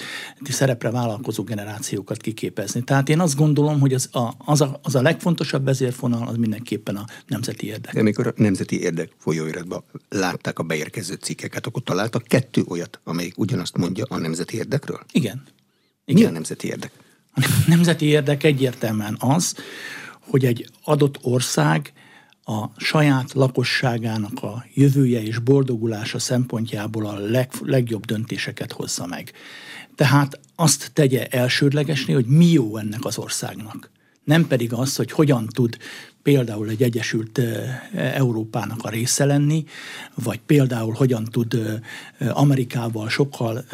szerepre 0.43 0.91
vállalkozó 0.91 1.43
generációkat 1.43 2.21
kiképezni. 2.21 2.83
Tehát 2.83 3.09
én 3.09 3.19
azt 3.19 3.35
gondolom, 3.35 3.79
hogy 3.79 3.93
az 3.93 4.09
a, 4.11 4.33
az 4.37 4.61
a, 4.61 4.79
az 4.83 4.95
a 4.95 5.01
legfontosabb 5.01 5.65
vezérfonal 5.65 6.27
az 6.27 6.35
mindenképpen 6.35 6.95
a 6.95 7.05
nemzeti 7.27 7.67
érdek. 7.67 7.93
De 7.93 7.99
amikor 7.99 8.27
a 8.27 8.33
nemzeti 8.35 8.81
érdek 8.81 9.09
folyóiratban 9.17 9.83
látták 10.09 10.59
a 10.59 10.63
beérkező 10.63 11.13
cikkeket, 11.13 11.65
akkor 11.65 11.83
találtak 11.83 12.23
kettő 12.23 12.63
olyat, 12.67 12.99
amelyik 13.03 13.37
ugyanazt 13.37 13.77
mondja 13.77 14.05
a 14.09 14.17
nemzeti 14.21 14.57
érdekről? 14.57 15.05
Igen. 15.11 15.43
Igen. 16.05 16.21
Mi 16.21 16.27
a 16.27 16.31
nemzeti 16.31 16.67
érdek? 16.67 16.91
A 17.33 17.47
nemzeti 17.67 18.05
érdek 18.05 18.43
egyértelműen 18.43 19.15
az, 19.19 19.55
hogy 20.19 20.45
egy 20.45 20.69
adott 20.83 21.19
ország 21.21 21.93
a 22.43 22.65
saját 22.77 23.33
lakosságának 23.33 24.43
a 24.43 24.65
jövője 24.73 25.23
és 25.23 25.39
boldogulása 25.39 26.19
szempontjából 26.19 27.05
a 27.05 27.17
leg, 27.17 27.49
legjobb 27.61 28.05
döntéseket 28.05 28.71
hozza 28.71 29.05
meg. 29.05 29.31
Tehát 29.95 30.39
azt 30.55 30.91
tegye 30.93 31.27
elsődlegesné, 31.27 32.13
hogy 32.13 32.25
mi 32.25 32.45
jó 32.45 32.77
ennek 32.77 33.05
az 33.05 33.17
országnak. 33.17 33.91
Nem 34.23 34.47
pedig 34.47 34.73
az, 34.73 34.95
hogy 34.95 35.11
hogyan 35.11 35.47
tud 35.47 35.77
például 36.23 36.69
egy 36.69 36.83
Egyesült 36.83 37.41
Európának 37.93 38.83
a 38.83 38.89
része 38.89 39.25
lenni, 39.25 39.63
vagy 40.15 40.39
például 40.45 40.93
hogyan 40.93 41.23
tud 41.23 41.81
Amerikával 42.29 43.09
sokkal 43.09 43.65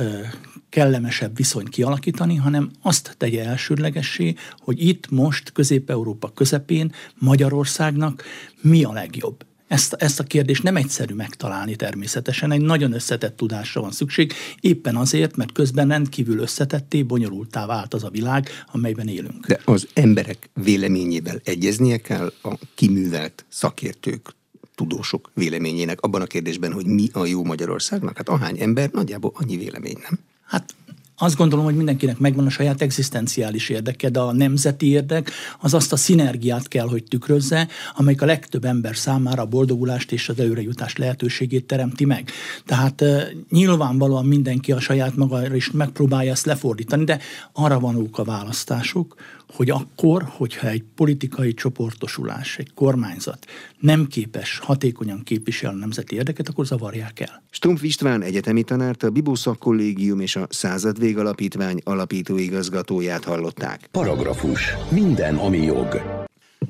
kellemesebb 0.69 1.35
viszonyt 1.35 1.69
kialakítani, 1.69 2.35
hanem 2.35 2.71
azt 2.81 3.15
tegye 3.17 3.45
elsődlegessé, 3.45 4.35
hogy 4.59 4.87
itt 4.87 5.09
most 5.09 5.51
Közép-Európa 5.51 6.31
közepén 6.33 6.91
Magyarországnak 7.15 8.23
mi 8.61 8.83
a 8.83 8.91
legjobb. 8.91 9.45
Ezt, 9.67 9.93
ezt 9.93 10.19
a 10.19 10.23
kérdést 10.23 10.63
nem 10.63 10.75
egyszerű 10.75 11.13
megtalálni 11.13 11.75
természetesen, 11.75 12.51
egy 12.51 12.61
nagyon 12.61 12.93
összetett 12.93 13.37
tudásra 13.37 13.81
van 13.81 13.91
szükség, 13.91 14.33
éppen 14.59 14.95
azért, 14.95 15.35
mert 15.35 15.51
közben 15.51 15.87
rendkívül 15.87 16.39
összetetté, 16.39 17.03
bonyolultá 17.03 17.65
vált 17.65 17.93
az 17.93 18.03
a 18.03 18.09
világ, 18.09 18.49
amelyben 18.71 19.07
élünk. 19.07 19.45
De 19.45 19.59
az 19.65 19.87
emberek 19.93 20.49
véleményével 20.53 21.41
egyeznie 21.43 21.97
kell 21.97 22.33
a 22.43 22.53
kiművelt 22.75 23.45
szakértők, 23.49 24.35
tudósok 24.75 25.31
véleményének 25.33 26.01
abban 26.01 26.21
a 26.21 26.25
kérdésben, 26.25 26.71
hogy 26.71 26.85
mi 26.85 27.09
a 27.13 27.25
jó 27.25 27.43
Magyarországnak? 27.43 28.17
Hát 28.17 28.29
ahány 28.29 28.59
ember, 28.59 28.89
nagyjából 28.91 29.31
annyi 29.35 29.57
vélemény, 29.57 29.97
nem? 30.01 30.19
Hát 30.41 30.75
azt 31.19 31.35
gondolom, 31.35 31.65
hogy 31.65 31.75
mindenkinek 31.75 32.17
megvan 32.17 32.45
a 32.45 32.49
saját 32.49 32.81
egzisztenciális 32.81 33.69
érdeke, 33.69 34.09
de 34.09 34.19
a 34.19 34.33
nemzeti 34.33 34.89
érdek 34.89 35.31
az 35.59 35.73
azt 35.73 35.93
a 35.93 35.95
szinergiát 35.95 36.67
kell, 36.67 36.87
hogy 36.87 37.03
tükrözze, 37.03 37.67
amelyik 37.95 38.21
a 38.21 38.25
legtöbb 38.25 38.65
ember 38.65 38.95
számára 38.95 39.41
a 39.41 39.45
boldogulást 39.45 40.11
és 40.11 40.29
az 40.29 40.39
előrejutás 40.39 40.95
lehetőségét 40.95 41.65
teremti 41.65 42.05
meg. 42.05 42.31
Tehát 42.65 43.03
nyilvánvalóan 43.49 44.25
mindenki 44.25 44.71
a 44.71 44.79
saját 44.79 45.15
maga 45.15 45.55
is 45.55 45.71
megpróbálja 45.71 46.31
ezt 46.31 46.45
lefordítani, 46.45 47.03
de 47.03 47.19
arra 47.53 47.79
vanók 47.79 48.17
a 48.17 48.23
választások, 48.23 49.15
hogy 49.53 49.69
akkor, 49.69 50.23
hogyha 50.27 50.67
egy 50.67 50.83
politikai 50.95 51.53
csoportosulás, 51.53 52.57
egy 52.57 52.73
kormányzat 52.73 53.45
nem 53.79 54.07
képes 54.07 54.59
hatékonyan 54.59 55.23
képviselni 55.23 55.75
a 55.75 55.79
nemzeti 55.79 56.15
érdeket, 56.15 56.49
akkor 56.49 56.65
zavarják 56.65 57.19
el. 57.19 57.43
Stumpf 57.49 57.83
István 57.83 58.21
egyetemi 58.21 58.63
tanárt, 58.63 59.03
a 59.03 59.09
Bibószak 59.09 59.59
Kollégium 59.59 60.19
és 60.19 60.35
a 60.35 60.47
Századvég 60.49 61.17
Alapítvány 61.17 61.79
alapító 61.83 62.37
igazgatóját 62.37 63.23
hallották. 63.23 63.87
Paragrafus. 63.91 64.73
Minden, 64.89 65.35
ami 65.35 65.61
jog. 65.61 66.01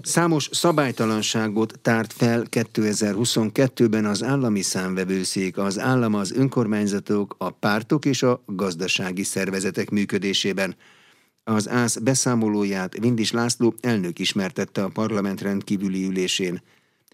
Számos 0.02 0.50
szabálytalanságot 0.52 1.80
tárt 1.82 2.14
fel 2.14 2.46
2022-ben 2.52 4.06
az 4.06 4.24
állami 4.24 4.62
számvevőszék, 4.62 5.58
az 5.58 5.80
állam, 5.80 6.14
az 6.14 6.32
önkormányzatok, 6.32 7.36
a 7.38 7.50
pártok 7.50 8.06
és 8.06 8.24
a 8.24 8.44
gazdasági 8.46 9.24
szervezetek 9.24 9.90
működésében. 9.90 10.76
Az 11.50 11.70
ÁSZ 11.70 11.98
beszámolóját 11.98 12.98
Vindis 13.00 13.32
László 13.32 13.74
elnök 13.82 14.20
ismertette 14.20 14.84
a 14.84 14.90
parlament 14.90 15.42
rendkívüli 15.42 16.06
ülésén. 16.06 16.62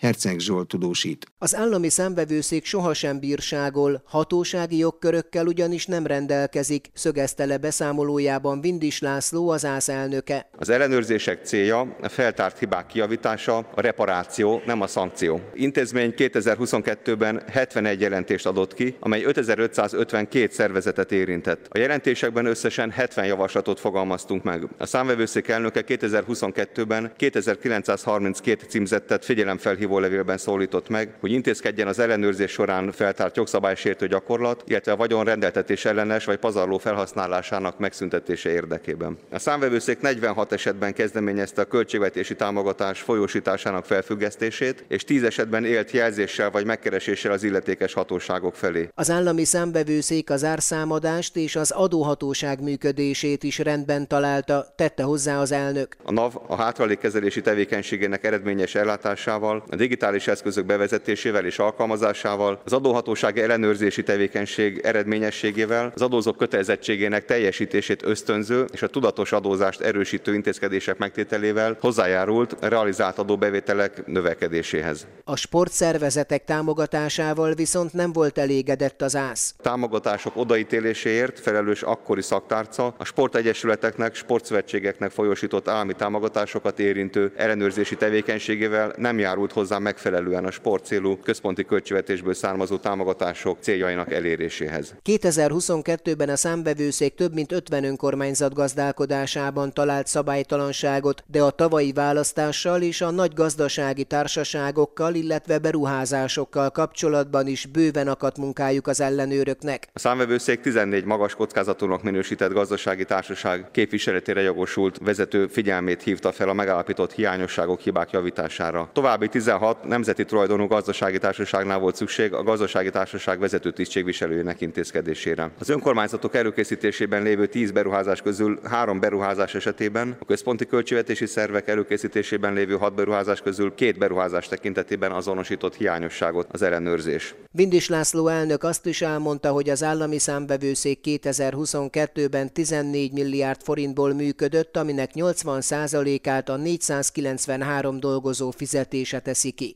Herceg 0.02 0.40
Zsolt 0.40 0.68
tudósít. 0.68 1.26
Az 1.38 1.56
állami 1.56 1.90
számbevőszék 1.90 2.66
sohasem 2.66 3.20
bírságol, 3.20 4.02
hatósági 4.06 4.78
jogkörökkel 4.78 5.46
ugyanis 5.46 5.86
nem 5.86 6.08
rendelkezik, 6.08 6.90
szögezte 6.94 7.46
le 7.46 7.58
beszámolójában 7.58 8.62
Vindis 8.62 9.00
László, 9.00 9.50
az 9.50 9.66
ÁSZ 9.66 9.90
elnöke. 9.90 10.50
Az 10.58 10.70
ellenőrzések 10.70 11.46
célja 11.46 11.80
a 12.02 12.10
feltárt 12.10 12.60
hibák 12.60 12.86
kiavítása, 12.86 13.58
a 13.58 13.82
reparáció, 13.82 14.62
nem 14.66 14.82
a 14.82 14.88
szankció. 14.88 15.42
Intézmény 15.54 16.14
2022-ben 16.18 17.44
71 17.52 18.02
jelentést 18.02 18.46
adott 18.46 18.74
ki, 18.74 18.96
amely 19.00 19.24
5552 19.24 20.54
szervezetet 20.54 21.12
érintett. 21.12 21.68
A 21.70 21.78
jelentésekben 21.78 22.46
összesen 22.46 22.92
70 22.92 23.26
javaslatot 23.26 23.80
fogalmaztunk 23.80 24.44
meg. 24.44 24.68
A 24.78 24.86
számvevőszék 24.86 25.48
elnöke 25.48 25.84
2022-ben 25.88 27.14
2932 27.18 28.66
címzettet 28.70 29.26
figyelemfelhívó 29.26 29.83
levélben 29.92 30.38
szólított 30.38 30.90
meg, 30.90 31.13
hogy 31.20 31.32
intézkedjen 31.32 31.88
az 31.88 32.00
ellenőrzés 32.00 32.52
során 32.52 32.92
feltárt 32.92 33.38
jogszabálysértő 33.38 34.08
gyakorlat, 34.08 34.63
illetve 34.66 34.92
a 34.92 34.96
vagyon 34.96 35.24
rendeltetés 35.24 35.86
ellenes 35.86 36.25
vagy 36.25 36.38
pazarló 36.38 36.78
felhasználásának 36.78 37.80
megszüntetése 37.80 38.50
érdekében. 38.50 39.18
A 39.32 39.40
számvevőszék 39.40 40.00
46 40.00 40.52
esetben 40.52 40.94
kezdeményezte 40.94 41.62
a 41.62 41.66
költségvetési 41.66 42.36
támogatás 42.36 43.02
folyósításának 43.02 43.86
felfüggesztését, 43.86 44.86
és 44.88 45.04
10 45.04 45.24
esetben 45.24 45.66
élt 45.66 45.92
jelzéssel 45.92 46.52
vagy 46.52 46.66
megkereséssel 46.66 47.32
az 47.32 47.44
illetékes 47.44 47.94
hatóságok 47.94 48.56
felé. 48.56 48.90
Az 48.96 49.10
állami 49.10 49.44
számbevőszék 49.44 50.30
az 50.30 50.44
árszámadást 50.44 51.36
és 51.36 51.56
az 51.56 51.72
adóhatóság 51.72 52.62
működését 52.62 53.44
is 53.44 53.60
rendben 53.60 54.08
találta, 54.08 54.66
tette 54.75 55.04
hozzá 55.04 55.40
az 55.40 55.52
elnök. 55.52 55.96
A 56.04 56.12
NAV 56.12 56.34
a 56.48 56.56
hátralékkezelési 56.56 57.42
tevékenységének 57.42 58.24
eredményes 58.24 58.75
ellátásával, 58.75 59.63
a 59.74 59.75
digitális 59.75 60.27
eszközök 60.27 60.65
bevezetésével 60.65 61.46
és 61.46 61.60
alkalmazásával, 61.60 62.62
az 62.65 62.74
adóhatóság 62.74 63.39
ellenőrzési 63.39 64.03
tevékenység 64.03 64.80
eredményességével, 64.84 65.92
az 65.96 66.01
adózók 66.01 66.38
kötelezettségének 66.38 67.25
teljesítését 67.25 68.03
ösztönző 68.03 68.65
és 68.72 68.82
a 68.82 68.88
tudatos 68.88 69.32
adózást 69.32 69.82
erősítő 69.82 70.34
intézkedések 70.34 70.98
megtételével 70.98 71.77
hozzájárult 71.80 72.56
realizált 72.60 73.18
adóbevételek 73.18 74.06
növekedéséhez. 74.06 75.08
A 75.24 75.36
sportszervezetek 75.36 76.44
támogatásával 76.44 77.53
viszont 77.53 77.94
nem 77.94 78.13
volt 78.13 78.38
elégedett 78.38 79.01
az 79.01 79.15
ász. 79.15 79.56
Támogatások 79.62 80.36
odaítéléséért 80.36 81.39
felelős 81.39 81.82
akkori 81.82 82.22
szaktárca 82.22 82.94
a 82.98 83.06
sportegyesületeknek, 83.06 84.15
sportszövetségeknek 84.15 85.12
folyosított 85.12 85.68
állami 85.68 85.94
támogatásokat 85.94 86.80
érintő 86.80 87.32
ellenőrzési 87.36 87.96
tevékenységével 87.96 88.94
nem 88.98 89.20
járult 89.20 89.51
hozzá 89.51 89.62
hozzá 89.63 89.77
megfelelően 89.77 90.46
a 90.46 90.51
sportcélú 90.51 91.17
központi 91.17 91.65
költségvetésből 91.65 92.34
származó 92.34 92.77
támogatások 92.77 93.58
céljainak 93.62 94.13
eléréséhez. 94.13 94.96
2022-ben 95.05 96.29
a 96.29 96.36
számbevőszék 96.36 97.15
több 97.15 97.34
mint 97.34 97.51
50 97.51 97.84
önkormányzat 97.84 98.53
gazdálkodásában 98.53 99.74
talált 99.74 100.08
szabálytalanságot, 100.08 101.24
de 101.27 101.41
a 101.41 101.50
tavalyi 101.50 101.91
választással 101.91 102.82
és 102.82 103.01
a 103.01 103.12
nagy 103.12 103.34
gazdasági 103.34 104.03
társaságokkal, 104.03 105.13
illetve 105.15 105.60
beruházásokkal 105.60 106.70
kapcsolatban 106.70 107.48
is 107.48 107.65
bőven 107.65 108.08
akadt 108.08 108.38
munkájuk 108.38 108.88
az 108.88 109.01
ellenőröknek. 109.01 109.88
A 109.93 110.00
számvevőszék 110.00 110.62
14 110.62 111.05
magas 111.05 111.36
kockázatúnak 111.36 112.03
minősített 112.03 112.51
gazdasági 112.51 113.05
társaság 113.05 113.72
képviseletére 113.72 114.41
jogosult 114.41 114.98
vezető 114.98 115.48
figyelmét 115.48 116.03
hívta 116.03 116.32
fel 116.32 116.50
a 116.50 116.53
megállapított 116.53 117.13
hiányosságok 117.13 117.79
hibák 117.79 118.12
javítására. 118.12 118.89
További 118.93 119.27
16 119.27 119.52
16 119.53 119.83
nemzeti 119.83 120.25
tulajdonú 120.25 120.67
gazdasági 120.67 121.17
társaságnál 121.17 121.79
volt 121.79 121.95
szükség 121.95 122.33
a 122.33 122.43
gazdasági 122.43 122.89
társaság 122.89 123.39
vezető 123.39 123.72
tisztségviselőjének 123.72 124.62
intézkedésére. 124.62 125.51
Az 125.60 125.69
önkormányzatok 125.69 126.36
előkészítésében 126.36 127.24
lévő 127.24 127.48
10 127.48 127.72
beruházás 127.72 128.22
közül 128.22 128.60
3 128.63 129.00
beruházás 129.00 129.55
esetében, 129.55 130.15
a 130.19 130.25
központi 130.25 130.65
költségvetési 130.65 131.25
szervek 131.25 131.67
előkészítésében 131.67 132.53
lévő 132.53 132.75
6 132.75 132.93
beruházás 132.93 133.41
közül 133.41 133.74
két 133.75 133.98
beruházás 133.98 134.48
tekintetében 134.48 135.12
azonosított 135.12 135.75
hiányosságot 135.75 136.48
az 136.51 136.62
ellenőrzés. 136.62 137.36
Vindis 137.51 137.89
László 137.89 138.27
elnök 138.27 138.63
azt 138.63 138.86
is 138.86 139.01
elmondta, 139.01 139.51
hogy 139.51 139.69
az 139.69 139.83
állami 139.83 140.19
számbevőszék 140.19 141.00
2022-ben 141.03 142.53
14 142.53 143.12
milliárd 143.12 143.61
forintból 143.61 144.13
működött, 144.13 144.77
aminek 144.77 145.11
80%-át 145.13 146.50
a 146.50 146.55
493 146.55 148.00
dolgozó 148.00 148.51
fizetése 148.51 149.20
teszi 149.20 149.43
ki. 149.51 149.75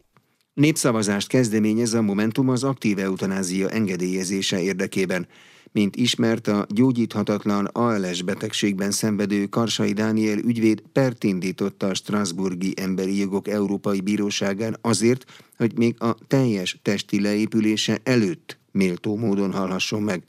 Népszavazást 0.53 1.27
kezdeményez 1.27 1.93
a 1.93 2.01
Momentum 2.01 2.49
az 2.49 2.63
aktív 2.63 2.99
eutanázia 2.99 3.69
engedélyezése 3.69 4.61
érdekében. 4.61 5.27
Mint 5.71 5.95
ismert, 5.95 6.47
a 6.47 6.65
gyógyíthatatlan 6.69 7.65
ALS 7.65 8.21
betegségben 8.21 8.91
szenvedő 8.91 9.45
Karsai 9.45 9.93
Dániel 9.93 10.37
ügyvéd 10.37 10.81
pert 10.91 11.23
indította 11.23 11.87
a 11.87 11.93
Strasburgi 11.93 12.73
Emberi 12.75 13.17
Jogok 13.17 13.47
Európai 13.47 14.01
Bíróságán 14.01 14.77
azért, 14.81 15.25
hogy 15.57 15.77
még 15.77 15.95
a 16.01 16.15
teljes 16.27 16.79
testi 16.81 17.21
leépülése 17.21 17.99
előtt 18.03 18.59
méltó 18.71 19.15
módon 19.15 19.53
hallhasson 19.53 20.01
meg. 20.01 20.23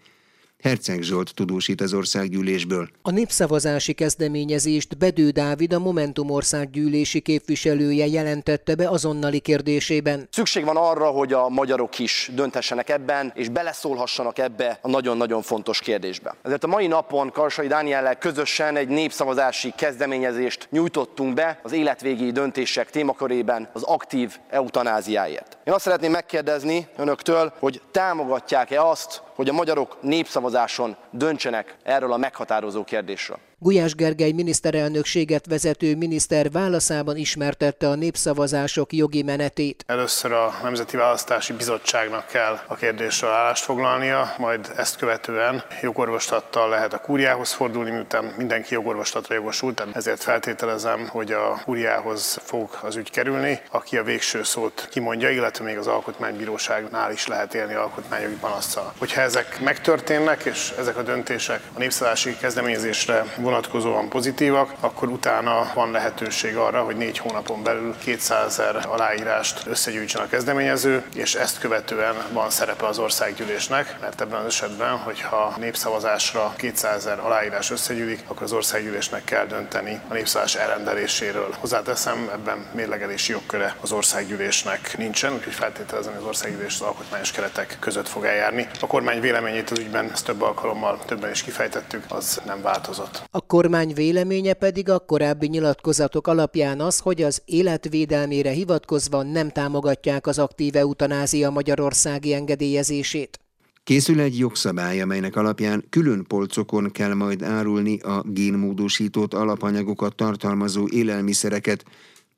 Herceg 0.63 1.03
Zsolt 1.03 1.35
tudósít 1.35 1.81
az 1.81 1.93
országgyűlésből. 1.93 2.89
A 3.03 3.11
népszavazási 3.11 3.93
kezdeményezést 3.93 4.99
Bedő 4.99 5.31
Dávid, 5.31 5.73
a 5.73 5.79
Momentum 5.79 6.31
országgyűlési 6.31 7.21
képviselője 7.21 8.07
jelentette 8.07 8.75
be 8.75 8.89
azonnali 8.89 9.39
kérdésében. 9.39 10.29
Szükség 10.31 10.65
van 10.65 10.77
arra, 10.77 11.07
hogy 11.07 11.33
a 11.33 11.49
magyarok 11.49 11.99
is 11.99 12.31
döntessenek 12.35 12.89
ebben, 12.89 13.33
és 13.35 13.49
beleszólhassanak 13.49 14.39
ebbe 14.39 14.79
a 14.83 14.89
nagyon-nagyon 14.89 15.43
fontos 15.43 15.81
kérdésbe. 15.81 16.35
Ezért 16.43 16.65
a 16.65 16.67
mai 16.67 16.87
napon 16.87 17.31
Karsai 17.31 17.67
Dániellel 17.67 18.19
közösen 18.19 18.77
egy 18.77 18.89
népszavazási 18.89 19.73
kezdeményezést 19.77 20.69
nyújtottunk 20.71 21.35
be 21.35 21.61
az 21.63 21.73
életvégi 21.73 22.33
döntések 22.33 22.91
témakörében 22.91 23.69
az 23.73 23.83
aktív 23.83 24.39
eutanáziáért. 24.51 25.59
Én 25.65 25.73
azt 25.73 25.85
szeretném 25.85 26.11
megkérdezni 26.11 26.87
önöktől, 26.97 27.53
hogy 27.59 27.83
támogatják-e 27.91 28.83
azt, 28.83 29.27
hogy 29.39 29.49
a 29.49 29.53
magyarok 29.53 30.03
népszavazáson 30.03 30.97
döntsenek 31.11 31.77
erről 31.83 32.13
a 32.13 32.17
meghatározó 32.17 32.85
kérdésről. 32.85 33.39
Gulyás 33.61 33.95
Gergely 33.95 34.33
miniszterelnökséget 34.33 35.47
vezető 35.47 35.97
miniszter 35.97 36.51
válaszában 36.51 37.17
ismertette 37.17 37.89
a 37.89 37.95
népszavazások 37.95 38.93
jogi 38.93 39.23
menetét. 39.23 39.85
Először 39.87 40.33
a 40.33 40.59
Nemzeti 40.63 40.97
Választási 40.97 41.53
Bizottságnak 41.53 42.27
kell 42.27 42.59
a 42.67 42.75
kérdésről 42.75 43.31
állást 43.31 43.65
foglalnia, 43.65 44.35
majd 44.39 44.73
ezt 44.77 44.97
követően 44.97 45.63
jogorvoslattal 45.83 46.69
lehet 46.69 46.93
a 46.93 46.99
kúriához 46.99 47.53
fordulni, 47.53 47.91
miután 47.91 48.25
mindenki 48.37 48.75
jogorvoslatra 48.75 49.35
jogosult, 49.35 49.87
ezért 49.93 50.23
feltételezem, 50.23 51.09
hogy 51.09 51.33
a 51.33 51.61
kúriához 51.65 52.39
fog 52.43 52.79
az 52.83 52.97
ügy 52.97 53.11
kerülni, 53.11 53.61
aki 53.71 53.97
a 53.97 54.03
végső 54.03 54.43
szót 54.43 54.89
kimondja, 54.91 55.31
illetve 55.31 55.65
még 55.65 55.79
az 55.79 55.87
Alkotmánybíróságnál 55.87 57.13
is 57.13 57.27
lehet 57.27 57.55
élni 57.55 57.75
alkotmányjogi 57.75 58.37
panasszal. 58.41 58.93
Hogyha 58.99 59.21
ezek 59.21 59.61
megtörténnek, 59.61 60.45
és 60.45 60.73
ezek 60.79 60.97
a 60.97 61.03
döntések 61.03 61.61
a 61.75 61.79
népszavazási 61.79 62.37
kezdeményezésre 62.37 63.25
vonatkozóan 63.49 64.09
pozitívak, 64.09 64.75
akkor 64.81 65.09
utána 65.09 65.71
van 65.75 65.91
lehetőség 65.91 66.57
arra, 66.57 66.83
hogy 66.83 66.97
négy 66.97 67.19
hónapon 67.19 67.63
belül 67.63 67.97
200 67.99 68.47
ezer 68.47 68.87
aláírást 68.89 69.67
összegyűjtsen 69.67 70.23
a 70.23 70.27
kezdeményező, 70.27 71.05
és 71.15 71.35
ezt 71.35 71.59
követően 71.59 72.15
van 72.33 72.51
szerepe 72.51 72.87
az 72.87 72.99
országgyűlésnek, 72.99 73.97
mert 74.01 74.21
ebben 74.21 74.41
az 74.41 74.47
esetben, 74.47 74.97
hogyha 74.97 75.55
népszavazásra 75.59 76.55
200 76.57 76.97
ezer 76.97 77.19
aláírás 77.19 77.71
összegyűlik, 77.71 78.23
akkor 78.27 78.43
az 78.43 78.53
országgyűlésnek 78.53 79.25
kell 79.25 79.47
dönteni 79.47 80.01
a 80.09 80.13
népszavazás 80.13 80.55
elrendeléséről. 80.55 81.55
Hozzáteszem, 81.59 82.31
ebben 82.33 82.67
mérlegelési 82.75 83.33
jogköre 83.33 83.75
az 83.81 83.93
országgyűlésnek 83.93 84.97
nincsen, 84.97 85.33
úgyhogy 85.33 85.55
feltételezem, 85.55 86.13
hogy 86.13 86.23
az 86.23 86.29
országgyűlés 86.29 86.75
az 86.75 86.81
alkotmányos 86.81 87.31
keretek 87.31 87.77
között 87.81 88.09
fog 88.09 88.25
eljárni. 88.25 88.69
A 88.81 88.87
kormány 88.87 89.21
véleményét 89.21 89.71
az 89.71 89.79
ügyben 89.79 90.11
ezt 90.13 90.25
több 90.25 90.43
alkalommal 90.43 90.99
többen 91.07 91.31
is 91.31 91.43
kifejtettük, 91.43 92.05
az 92.09 92.41
nem 92.45 92.63
változott. 92.63 93.23
Kormány 93.49 93.93
véleménye 93.95 94.53
pedig 94.53 94.89
a 94.89 94.99
korábbi 94.99 95.47
nyilatkozatok 95.47 96.27
alapján 96.27 96.81
az, 96.81 96.99
hogy 96.99 97.23
az 97.23 97.43
életvédelmére 97.45 98.51
hivatkozva 98.51 99.23
nem 99.23 99.51
támogatják 99.51 100.27
az 100.27 100.39
aktív 100.39 100.77
eutanázia 100.77 101.51
magyarországi 101.51 102.35
engedélyezését. 102.35 103.41
Készül 103.85 104.21
egy 104.21 104.39
jogszabály, 104.39 105.01
amelynek 105.01 105.37
alapján 105.37 105.85
külön 105.91 106.25
polcokon 106.27 106.91
kell 106.91 107.15
majd 107.15 107.43
árulni 107.43 107.99
a 107.99 108.23
génmódosított 108.27 109.35
alapanyagokat 109.35 110.17
tartalmazó 110.17 110.89
élelmiszereket, 110.89 111.85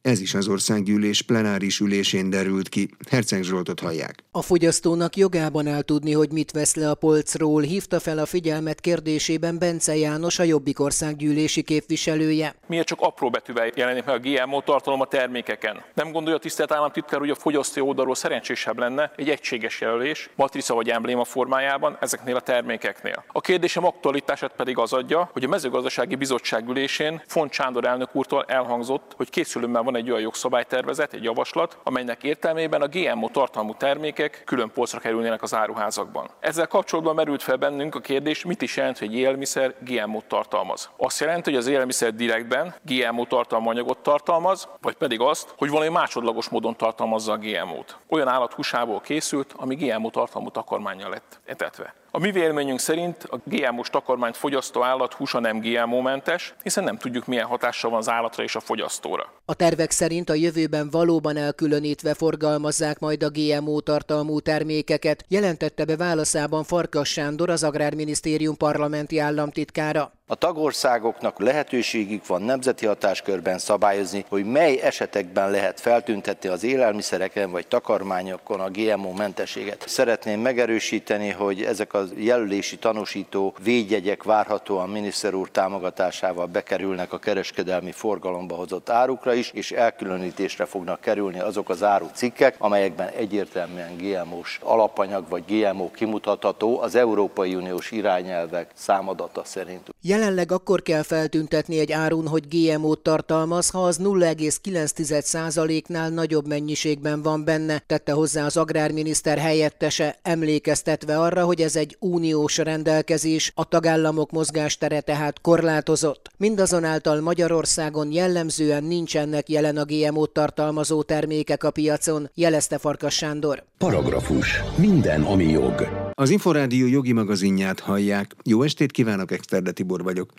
Ez 0.02 0.20
is 0.20 0.34
az 0.34 0.48
országgyűlés 0.48 1.22
plenáris 1.22 1.80
ülésén 1.80 2.30
derült 2.30 2.68
ki. 2.68 2.90
Herceg 3.10 3.42
Zsoltot 3.42 3.80
hallják. 3.80 4.14
A 4.30 4.42
fogyasztónak 4.42 5.16
jogában 5.16 5.66
áll 5.66 5.82
tudni, 5.82 6.12
hogy 6.12 6.32
mit 6.32 6.50
vesz 6.50 6.74
le 6.74 6.90
a 6.90 6.94
polcról, 6.94 7.62
hívta 7.62 8.00
fel 8.00 8.18
a 8.18 8.26
figyelmet 8.26 8.80
kérdésében 8.80 9.58
Bence 9.58 9.96
János, 9.96 10.38
a 10.38 10.42
Jobbik 10.42 10.80
országgyűlési 10.80 11.62
képviselője. 11.62 12.54
Miért 12.66 12.86
csak 12.86 13.00
apró 13.00 13.30
betűvel 13.30 13.70
jelenik 13.74 14.04
meg 14.04 14.14
a 14.14 14.18
GMO 14.18 14.60
tartalom 14.60 15.00
a 15.00 15.06
termékeken? 15.06 15.84
Nem 15.94 16.12
gondolja 16.12 16.36
a 16.36 16.40
tisztelt 16.40 16.72
államtitkár, 16.72 17.20
hogy 17.20 17.30
a 17.30 17.34
fogyasztó 17.34 17.86
oldalról 17.86 18.14
szerencsésebb 18.14 18.78
lenne 18.78 19.12
egy 19.16 19.28
egységes 19.28 19.80
jelölés, 19.80 20.30
matrica 20.36 20.74
vagy 20.74 20.88
embléma 20.88 21.24
formájában 21.24 21.96
ezeknél 22.00 22.36
a 22.36 22.40
termékeknél. 22.40 23.24
A 23.26 23.40
kérdésem 23.40 23.84
aktualitását 23.84 24.52
pedig 24.56 24.78
az 24.78 24.92
adja, 24.92 25.30
hogy 25.32 25.44
a 25.44 25.48
mezőgazdasági 25.48 26.14
bizottság 26.14 26.68
ülésén 26.68 27.22
Font 27.26 27.52
Sándor 27.52 27.84
elnök 27.84 28.08
úrtól 28.12 28.44
elhangzott, 28.48 29.12
hogy 29.16 29.30
készülőben 29.30 29.84
van 29.84 29.89
egy 29.94 30.10
olyan 30.10 30.22
jogszabálytervezet, 30.22 31.12
egy 31.12 31.22
javaslat, 31.22 31.78
amelynek 31.82 32.22
értelmében 32.22 32.82
a 32.82 32.88
GMO 32.88 33.28
tartalmú 33.28 33.74
termékek 33.74 34.42
külön 34.44 34.70
polcra 34.74 34.98
kerülnének 34.98 35.42
az 35.42 35.54
áruházakban. 35.54 36.30
Ezzel 36.40 36.66
kapcsolatban 36.66 37.14
merült 37.14 37.42
fel 37.42 37.56
bennünk 37.56 37.94
a 37.94 38.00
kérdés, 38.00 38.44
mit 38.44 38.62
is 38.62 38.76
jelent, 38.76 38.98
hogy 38.98 39.08
egy 39.08 39.14
élelmiszer 39.14 39.74
GMO 39.80 40.20
tartalmaz. 40.26 40.90
Azt 40.96 41.20
jelenti, 41.20 41.50
hogy 41.50 41.58
az 41.58 41.66
élelmiszer 41.66 42.14
direktben 42.14 42.74
GMO 42.82 43.24
tartalmú 43.24 43.68
anyagot 43.68 43.98
tartalmaz, 43.98 44.68
vagy 44.80 44.96
pedig 44.96 45.20
azt, 45.20 45.54
hogy 45.56 45.70
valami 45.70 45.90
másodlagos 45.90 46.48
módon 46.48 46.76
tartalmazza 46.76 47.32
a 47.32 47.38
GMO-t. 47.38 47.96
Olyan 48.08 48.28
állat 48.28 48.52
húsából 48.52 49.00
készült, 49.00 49.54
ami 49.56 49.74
GMO 49.74 50.10
tartalmú 50.10 50.50
takarmánya 50.50 51.08
lett 51.08 51.40
etetve. 51.44 51.94
A 52.12 52.18
mi 52.18 52.30
véleményünk 52.30 52.78
szerint 52.78 53.24
a 53.24 53.40
GMO-s 53.44 53.90
takarmányt 53.90 54.36
fogyasztó 54.36 54.82
állat 54.82 55.14
húsa 55.14 55.40
nem 55.40 55.60
GMO-mentes, 55.60 56.54
hiszen 56.62 56.84
nem 56.84 56.98
tudjuk 56.98 57.26
milyen 57.26 57.46
hatással 57.46 57.90
van 57.90 57.98
az 57.98 58.08
állatra 58.08 58.42
és 58.42 58.54
a 58.54 58.60
fogyasztóra. 58.60 59.32
A 59.44 59.54
tervek 59.54 59.90
szerint 59.90 60.30
a 60.30 60.34
jövőben 60.34 60.90
valóban 60.90 61.36
elkülönítve 61.36 62.14
forgalmazzák 62.14 62.98
majd 62.98 63.22
a 63.22 63.30
GMO 63.30 63.80
tartalmú 63.80 64.40
termékeket, 64.40 65.24
jelentette 65.28 65.84
be 65.84 65.96
válaszában 65.96 66.64
Farkas 66.64 67.08
Sándor, 67.08 67.50
az 67.50 67.64
Agrárminisztérium 67.64 68.56
parlamenti 68.56 69.18
államtitkára. 69.18 70.12
A 70.30 70.34
tagországoknak 70.34 71.38
lehetőségük 71.40 72.26
van 72.26 72.42
nemzeti 72.42 72.86
hatáskörben 72.86 73.58
szabályozni, 73.58 74.24
hogy 74.28 74.44
mely 74.44 74.80
esetekben 74.82 75.50
lehet 75.50 75.80
feltüntetni 75.80 76.48
az 76.48 76.64
élelmiszereken 76.64 77.50
vagy 77.50 77.66
takarmányokon 77.66 78.60
a 78.60 78.70
GMO 78.70 79.12
mentességet. 79.12 79.84
Szeretném 79.86 80.40
megerősíteni, 80.40 81.30
hogy 81.30 81.62
ezek 81.62 81.92
a 81.92 82.04
jelölési 82.16 82.78
tanúsító 82.78 83.54
védjegyek 83.62 84.22
várhatóan 84.22 84.88
miniszter 84.88 85.34
úr 85.34 85.50
támogatásával 85.50 86.46
bekerülnek 86.46 87.12
a 87.12 87.18
kereskedelmi 87.18 87.92
forgalomba 87.92 88.54
hozott 88.54 88.90
árukra 88.90 89.34
is, 89.34 89.50
és 89.50 89.72
elkülönítésre 89.72 90.64
fognak 90.64 91.00
kerülni 91.00 91.40
azok 91.40 91.68
az 91.68 91.82
árucikkek, 91.82 92.54
amelyekben 92.58 93.08
egyértelműen 93.08 93.96
GMO-s 93.96 94.58
alapanyag 94.62 95.28
vagy 95.28 95.44
GMO 95.46 95.90
kimutatható 95.90 96.80
az 96.80 96.94
Európai 96.94 97.54
Uniós 97.54 97.90
irányelvek 97.90 98.70
számadata 98.74 99.44
szerint. 99.44 99.88
Jelenleg 100.20 100.52
akkor 100.52 100.82
kell 100.82 101.02
feltüntetni 101.02 101.78
egy 101.78 101.92
árun, 101.92 102.26
hogy 102.26 102.48
GMO-t 102.48 103.02
tartalmaz, 103.02 103.70
ha 103.70 103.82
az 103.82 103.98
0,9%-nál 104.02 106.10
nagyobb 106.10 106.46
mennyiségben 106.46 107.22
van 107.22 107.44
benne, 107.44 107.82
tette 107.86 108.12
hozzá 108.12 108.44
az 108.44 108.56
agrárminiszter 108.56 109.38
helyettese, 109.38 110.18
emlékeztetve 110.22 111.18
arra, 111.18 111.44
hogy 111.44 111.60
ez 111.60 111.76
egy 111.76 111.96
uniós 112.00 112.56
rendelkezés, 112.56 113.52
a 113.54 113.64
tagállamok 113.64 114.30
mozgástere 114.30 115.00
tehát 115.00 115.40
korlátozott. 115.40 116.28
Mindazonáltal 116.36 117.20
Magyarországon 117.20 118.12
jellemzően 118.12 118.84
nincsenek 118.84 119.48
jelen 119.48 119.76
a 119.76 119.84
GMO-t 119.84 120.32
tartalmazó 120.32 121.02
termékek 121.02 121.64
a 121.64 121.70
piacon, 121.70 122.30
jelezte 122.34 122.78
Farkas 122.78 123.14
Sándor. 123.14 123.64
Paragrafus. 123.78 124.62
Minden, 124.76 125.22
ami 125.22 125.44
jog. 125.44 126.09
Az 126.14 126.30
Inforádió 126.30 126.86
jogi 126.86 127.12
magazinját 127.12 127.80
hallják. 127.80 128.34
Jó 128.44 128.62
estét 128.62 128.90
kívánok, 128.90 129.30
Exterde 129.30 129.72
Tibor 129.72 130.02
vagyok. 130.02 130.32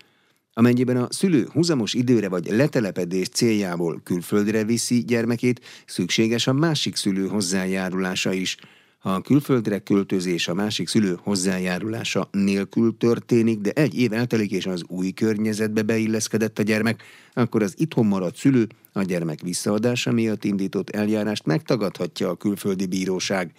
Amennyiben 0.53 0.97
a 0.97 1.07
szülő 1.09 1.47
húzamos 1.53 1.93
időre 1.93 2.29
vagy 2.29 2.47
letelepedés 2.49 3.27
céljából 3.27 4.01
külföldre 4.03 4.63
viszi 4.63 5.03
gyermekét, 5.03 5.61
szükséges 5.85 6.47
a 6.47 6.53
másik 6.53 6.95
szülő 6.95 7.27
hozzájárulása 7.27 8.31
is. 8.31 8.57
Ha 8.99 9.13
a 9.13 9.21
külföldre 9.21 9.79
költözés 9.79 10.47
a 10.47 10.53
másik 10.53 10.87
szülő 10.87 11.17
hozzájárulása 11.23 12.29
nélkül 12.31 12.97
történik, 12.97 13.59
de 13.59 13.71
egy 13.71 13.99
év 13.99 14.13
eltelik 14.13 14.51
és 14.51 14.65
az 14.65 14.83
új 14.87 15.11
környezetbe 15.11 15.81
beilleszkedett 15.81 16.59
a 16.59 16.63
gyermek, 16.63 17.03
akkor 17.33 17.63
az 17.63 17.73
itthon 17.77 18.05
maradt 18.05 18.35
szülő 18.35 18.67
a 18.93 19.01
gyermek 19.01 19.41
visszaadása 19.41 20.11
miatt 20.11 20.43
indított 20.43 20.89
eljárást 20.89 21.45
megtagadhatja 21.45 22.29
a 22.29 22.35
külföldi 22.35 22.85
bíróság. 22.85 23.51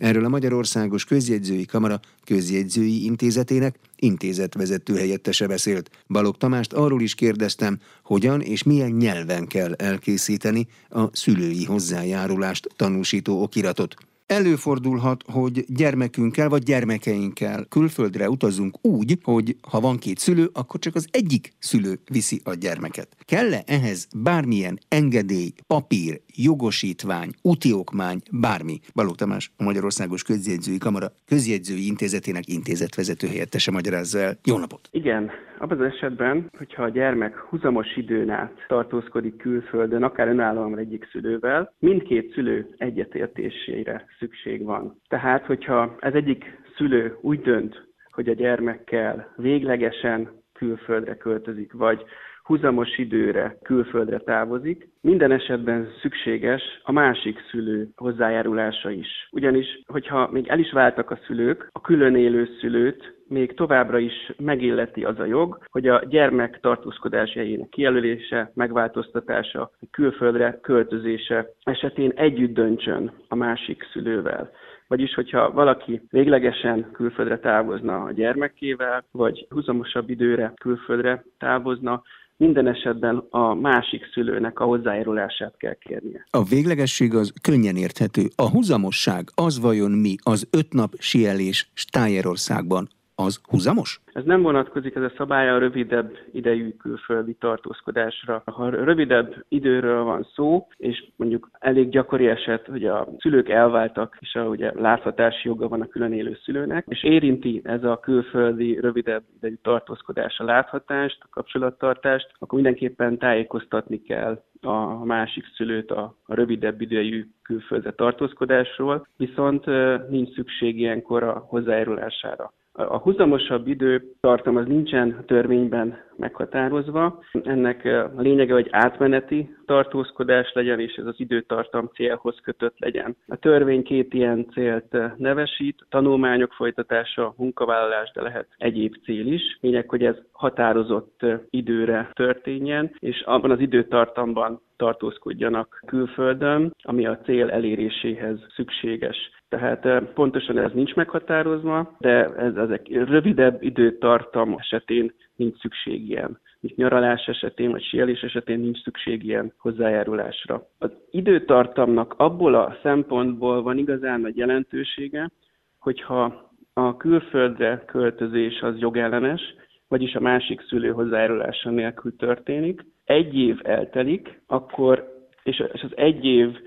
Erről 0.00 0.24
a 0.24 0.28
Magyarországos 0.28 1.04
Közjegyzői 1.04 1.64
Kamara 1.64 2.00
Közjegyzői 2.24 3.04
Intézetének 3.04 3.78
intézetvezető 3.96 4.96
helyettese 4.96 5.46
beszélt. 5.46 5.90
Balog 6.08 6.36
Tamást 6.36 6.72
arról 6.72 7.02
is 7.02 7.14
kérdeztem, 7.14 7.78
hogyan 8.04 8.40
és 8.40 8.62
milyen 8.62 8.90
nyelven 8.90 9.46
kell 9.46 9.72
elkészíteni 9.72 10.66
a 10.88 11.16
szülői 11.16 11.64
hozzájárulást 11.64 12.68
tanúsító 12.76 13.42
okiratot. 13.42 13.94
Előfordulhat, 14.30 15.24
hogy 15.26 15.64
gyermekünkkel 15.68 16.48
vagy 16.48 16.62
gyermekeinkkel 16.62 17.64
külföldre 17.68 18.28
utazunk 18.28 18.76
úgy, 18.82 19.18
hogy 19.22 19.56
ha 19.70 19.80
van 19.80 19.96
két 19.98 20.18
szülő, 20.18 20.50
akkor 20.52 20.80
csak 20.80 20.94
az 20.94 21.08
egyik 21.10 21.52
szülő 21.58 21.98
viszi 22.10 22.40
a 22.44 22.54
gyermeket. 22.54 23.16
Kell-e 23.20 23.62
ehhez 23.66 24.08
bármilyen 24.16 24.78
engedély, 24.88 25.52
papír, 25.66 26.20
jogosítvány, 26.34 27.30
úti 27.42 27.72
okmány, 27.72 28.20
bármi? 28.30 28.80
Baló 28.94 29.10
Tamás, 29.10 29.52
a 29.56 29.62
Magyarországos 29.62 30.22
Közjegyzői 30.22 30.78
Kamara 30.78 31.12
Közjegyzői 31.26 31.86
Intézetének 31.86 32.48
intézetvezető 32.48 33.26
helyettese 33.26 33.70
magyarázza 33.70 34.18
el. 34.18 34.38
Jó 34.44 34.58
napot! 34.58 34.88
Igen, 34.92 35.30
abban 35.60 35.80
az 35.80 35.92
esetben, 35.92 36.50
hogyha 36.58 36.82
a 36.82 36.88
gyermek 36.88 37.38
húzamos 37.38 37.96
időn 37.96 38.30
át 38.30 38.64
tartózkodik 38.68 39.36
külföldön, 39.36 40.02
akár 40.02 40.28
önállóan 40.28 40.78
egyik 40.78 41.08
szülővel, 41.10 41.72
mindkét 41.78 42.32
szülő 42.32 42.66
egyetértésére 42.76 44.04
szükség 44.18 44.64
van. 44.64 45.00
Tehát, 45.08 45.46
hogyha 45.46 45.96
ez 45.98 46.14
egyik 46.14 46.60
szülő 46.76 47.16
úgy 47.20 47.40
dönt, 47.40 47.88
hogy 48.10 48.28
a 48.28 48.34
gyermekkel 48.34 49.32
véglegesen 49.36 50.30
külföldre 50.52 51.16
költözik, 51.16 51.72
vagy 51.72 52.04
húzamos 52.42 52.98
időre 52.98 53.58
külföldre 53.62 54.18
távozik, 54.18 54.88
minden 55.00 55.32
esetben 55.32 55.88
szükséges 56.00 56.62
a 56.82 56.92
másik 56.92 57.38
szülő 57.50 57.88
hozzájárulása 57.96 58.90
is. 58.90 59.28
Ugyanis, 59.30 59.82
hogyha 59.86 60.28
még 60.32 60.48
el 60.48 60.58
is 60.58 60.72
váltak 60.72 61.10
a 61.10 61.18
szülők, 61.26 61.68
a 61.72 61.80
külön 61.80 62.16
élő 62.16 62.48
szülőt 62.60 63.19
még 63.30 63.54
továbbra 63.54 63.98
is 63.98 64.32
megilleti 64.36 65.04
az 65.04 65.18
a 65.18 65.24
jog, 65.24 65.58
hogy 65.70 65.88
a 65.88 66.04
gyermek 66.08 66.60
tartózkodás 66.60 67.32
helyének 67.32 67.68
kijelölése, 67.68 68.50
megváltoztatása, 68.54 69.70
külföldre 69.90 70.58
költözése 70.62 71.46
esetén 71.62 72.12
együtt 72.14 72.54
döntsön 72.54 73.12
a 73.28 73.34
másik 73.34 73.82
szülővel. 73.92 74.50
Vagyis, 74.86 75.14
hogyha 75.14 75.50
valaki 75.50 76.02
véglegesen 76.10 76.90
külföldre 76.92 77.38
távozna 77.38 78.02
a 78.02 78.12
gyermekével, 78.12 79.04
vagy 79.10 79.46
húzamosabb 79.50 80.10
időre 80.10 80.52
külföldre 80.60 81.24
távozna, 81.38 82.02
minden 82.36 82.66
esetben 82.66 83.26
a 83.30 83.54
másik 83.54 84.10
szülőnek 84.12 84.60
a 84.60 84.64
hozzájárulását 84.64 85.54
kell 85.56 85.74
kérnie. 85.74 86.26
A 86.30 86.42
véglegesség 86.42 87.14
az 87.14 87.32
könnyen 87.42 87.76
érthető. 87.76 88.22
A 88.36 88.50
húzamosság 88.50 89.24
az 89.34 89.60
vajon 89.60 89.90
mi 89.90 90.14
az 90.22 90.48
öt 90.50 90.72
nap 90.72 90.92
sielés 90.98 91.70
Stájerországban 91.74 92.88
az 93.20 93.40
húzamos? 93.48 94.00
Ez 94.12 94.24
nem 94.24 94.42
vonatkozik 94.42 94.94
ez 94.94 95.02
a 95.02 95.12
szabály 95.16 95.50
a 95.50 95.58
rövidebb 95.58 96.16
idejű 96.32 96.70
külföldi 96.76 97.34
tartózkodásra. 97.34 98.42
Ha 98.44 98.68
rövidebb 98.68 99.44
időről 99.48 100.02
van 100.02 100.26
szó, 100.34 100.66
és 100.76 101.04
mondjuk 101.16 101.50
elég 101.58 101.88
gyakori 101.88 102.26
eset, 102.26 102.66
hogy 102.66 102.84
a 102.84 103.08
szülők 103.18 103.48
elváltak, 103.48 104.16
és 104.20 104.34
a 104.34 104.40
ugye 104.40 104.72
láthatási 104.74 105.48
joga 105.48 105.68
van 105.68 105.80
a 105.80 105.86
külön 105.86 106.12
élő 106.12 106.38
szülőnek, 106.44 106.84
és 106.88 107.04
érinti 107.04 107.60
ez 107.64 107.84
a 107.84 108.00
külföldi 108.00 108.80
rövidebb 108.80 109.22
idejű 109.36 109.56
tartózkodás 109.62 110.38
a 110.38 110.44
láthatást, 110.44 111.18
a 111.22 111.28
kapcsolattartást, 111.30 112.30
akkor 112.38 112.60
mindenképpen 112.60 113.18
tájékoztatni 113.18 114.02
kell 114.02 114.42
a 114.60 115.04
másik 115.04 115.44
szülőt 115.56 115.90
a, 115.90 116.16
a 116.26 116.34
rövidebb 116.34 116.80
idejű 116.80 117.26
külföldre 117.42 117.92
tartózkodásról, 117.92 119.06
viszont 119.16 119.66
nincs 120.08 120.34
szükség 120.34 120.78
ilyenkor 120.78 121.22
a 121.22 121.44
hozzájárulására. 121.48 122.52
A 122.88 122.98
húzamosabb 122.98 123.66
időtartam 123.66 124.56
az 124.56 124.66
nincsen 124.66 125.24
törvényben 125.26 125.98
meghatározva. 126.20 127.22
Ennek 127.42 127.84
a 128.16 128.20
lényege, 128.20 128.52
hogy 128.52 128.68
átmeneti 128.70 129.54
tartózkodás 129.66 130.52
legyen, 130.52 130.80
és 130.80 130.94
ez 130.94 131.06
az 131.06 131.14
időtartam 131.16 131.90
célhoz 131.94 132.36
kötött 132.42 132.78
legyen. 132.78 133.16
A 133.28 133.36
törvény 133.36 133.82
két 133.82 134.14
ilyen 134.14 134.46
célt 134.52 134.96
nevesít, 135.16 135.86
tanulmányok 135.88 136.52
folytatása, 136.52 137.34
munkavállalás, 137.36 138.10
de 138.14 138.22
lehet 138.22 138.46
egyéb 138.56 138.94
cél 139.04 139.32
is. 139.32 139.58
Lényeg, 139.60 139.88
hogy 139.88 140.04
ez 140.04 140.16
határozott 140.32 141.26
időre 141.50 142.10
történjen, 142.12 142.90
és 142.98 143.22
abban 143.26 143.50
az 143.50 143.60
időtartamban 143.60 144.60
tartózkodjanak 144.76 145.82
külföldön, 145.86 146.74
ami 146.82 147.06
a 147.06 147.18
cél 147.18 147.50
eléréséhez 147.50 148.38
szükséges. 148.54 149.16
Tehát 149.50 149.86
eh, 149.86 150.00
pontosan 150.00 150.58
ez 150.58 150.72
nincs 150.72 150.94
meghatározva, 150.94 151.96
de 151.98 152.34
ez 152.34 152.54
ezek 152.54 152.86
rövidebb 152.88 153.62
időtartam 153.62 154.54
esetén 154.58 155.12
nincs 155.40 155.58
szükség 155.58 156.08
ilyen. 156.08 156.38
Mint 156.60 156.76
nyaralás 156.76 157.26
esetén, 157.26 157.70
vagy 157.70 157.82
sielés 157.82 158.20
esetén 158.20 158.60
nincs 158.60 158.82
szükség 158.82 159.24
ilyen 159.24 159.52
hozzájárulásra. 159.58 160.66
Az 160.78 160.90
időtartamnak 161.10 162.14
abból 162.16 162.54
a 162.54 162.76
szempontból 162.82 163.62
van 163.62 163.78
igazán 163.78 164.20
nagy 164.20 164.36
jelentősége, 164.36 165.30
hogyha 165.78 166.50
a 166.72 166.96
külföldre 166.96 167.84
költözés 167.86 168.60
az 168.60 168.78
jogellenes, 168.78 169.40
vagyis 169.88 170.14
a 170.14 170.20
másik 170.20 170.60
szülő 170.60 170.90
hozzájárulása 170.90 171.70
nélkül 171.70 172.16
történik, 172.16 172.84
egy 173.04 173.34
év 173.34 173.60
eltelik, 173.62 174.40
akkor, 174.46 175.08
és 175.42 175.64
az 175.82 175.96
egy 175.96 176.24
év 176.24 176.58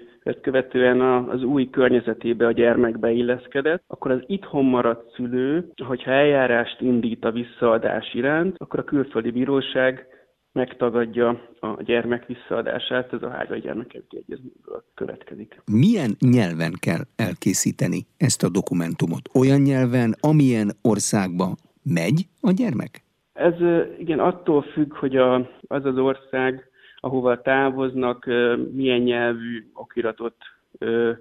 követően 0.42 1.02
az 1.30 1.44
új 1.44 1.70
környezetébe 1.70 2.46
a 2.46 2.52
gyermek 2.52 3.00
beilleszkedett, 3.00 3.84
akkor 3.88 4.12
az 4.12 4.24
itthon 4.26 4.66
maradt 4.66 5.14
szülő, 5.16 5.72
hogyha 5.86 6.12
eljárást 6.12 6.82
indít 6.82 7.26
a 7.26 7.32
visszaadás 7.32 8.14
iránt, 8.14 8.56
akkor 8.58 8.80
a 8.80 8.84
külföldi 8.84 9.32
bíróság 9.32 10.08
megtagadja 10.54 11.30
a 11.60 11.84
gyermek 11.84 12.26
visszaadását, 12.26 13.14
ez 13.14 13.22
a 13.24 13.30
hágai 13.30 13.60
gyermekjogi 13.60 14.18
egyezményből 14.18 14.84
következik. 14.94 15.62
Milyen 15.72 16.12
nyelven 16.20 16.74
kell 16.80 17.04
elkészíteni 17.16 18.06
ezt 18.18 18.44
a 18.44 18.50
dokumentumot? 18.50 19.30
Olyan 19.40 19.62
nyelven, 19.62 20.16
amilyen 20.20 20.72
országba 20.82 21.56
megy 21.84 22.28
a 22.42 22.52
gyermek? 22.52 23.04
Ez 23.34 23.54
igen 23.98 24.20
attól 24.20 24.62
függ, 24.62 24.94
hogy 24.94 25.16
a, 25.16 25.36
az 25.68 25.86
az 25.86 25.98
ország, 25.98 26.72
ahova 27.04 27.42
távoznak, 27.42 28.26
milyen 28.72 29.02
nyelvű 29.02 29.70
okiratot 29.74 30.36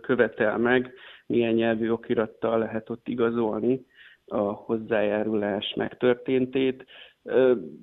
követel 0.01 0.59
meg, 0.59 0.93
milyen 1.27 1.55
nyelvű 1.55 1.91
okirattal 1.91 2.59
lehet 2.59 2.91
ott 2.91 3.09
igazolni 3.09 3.87
a 4.27 4.41
hozzájárulás 4.41 5.75
megtörténtét. 5.77 6.85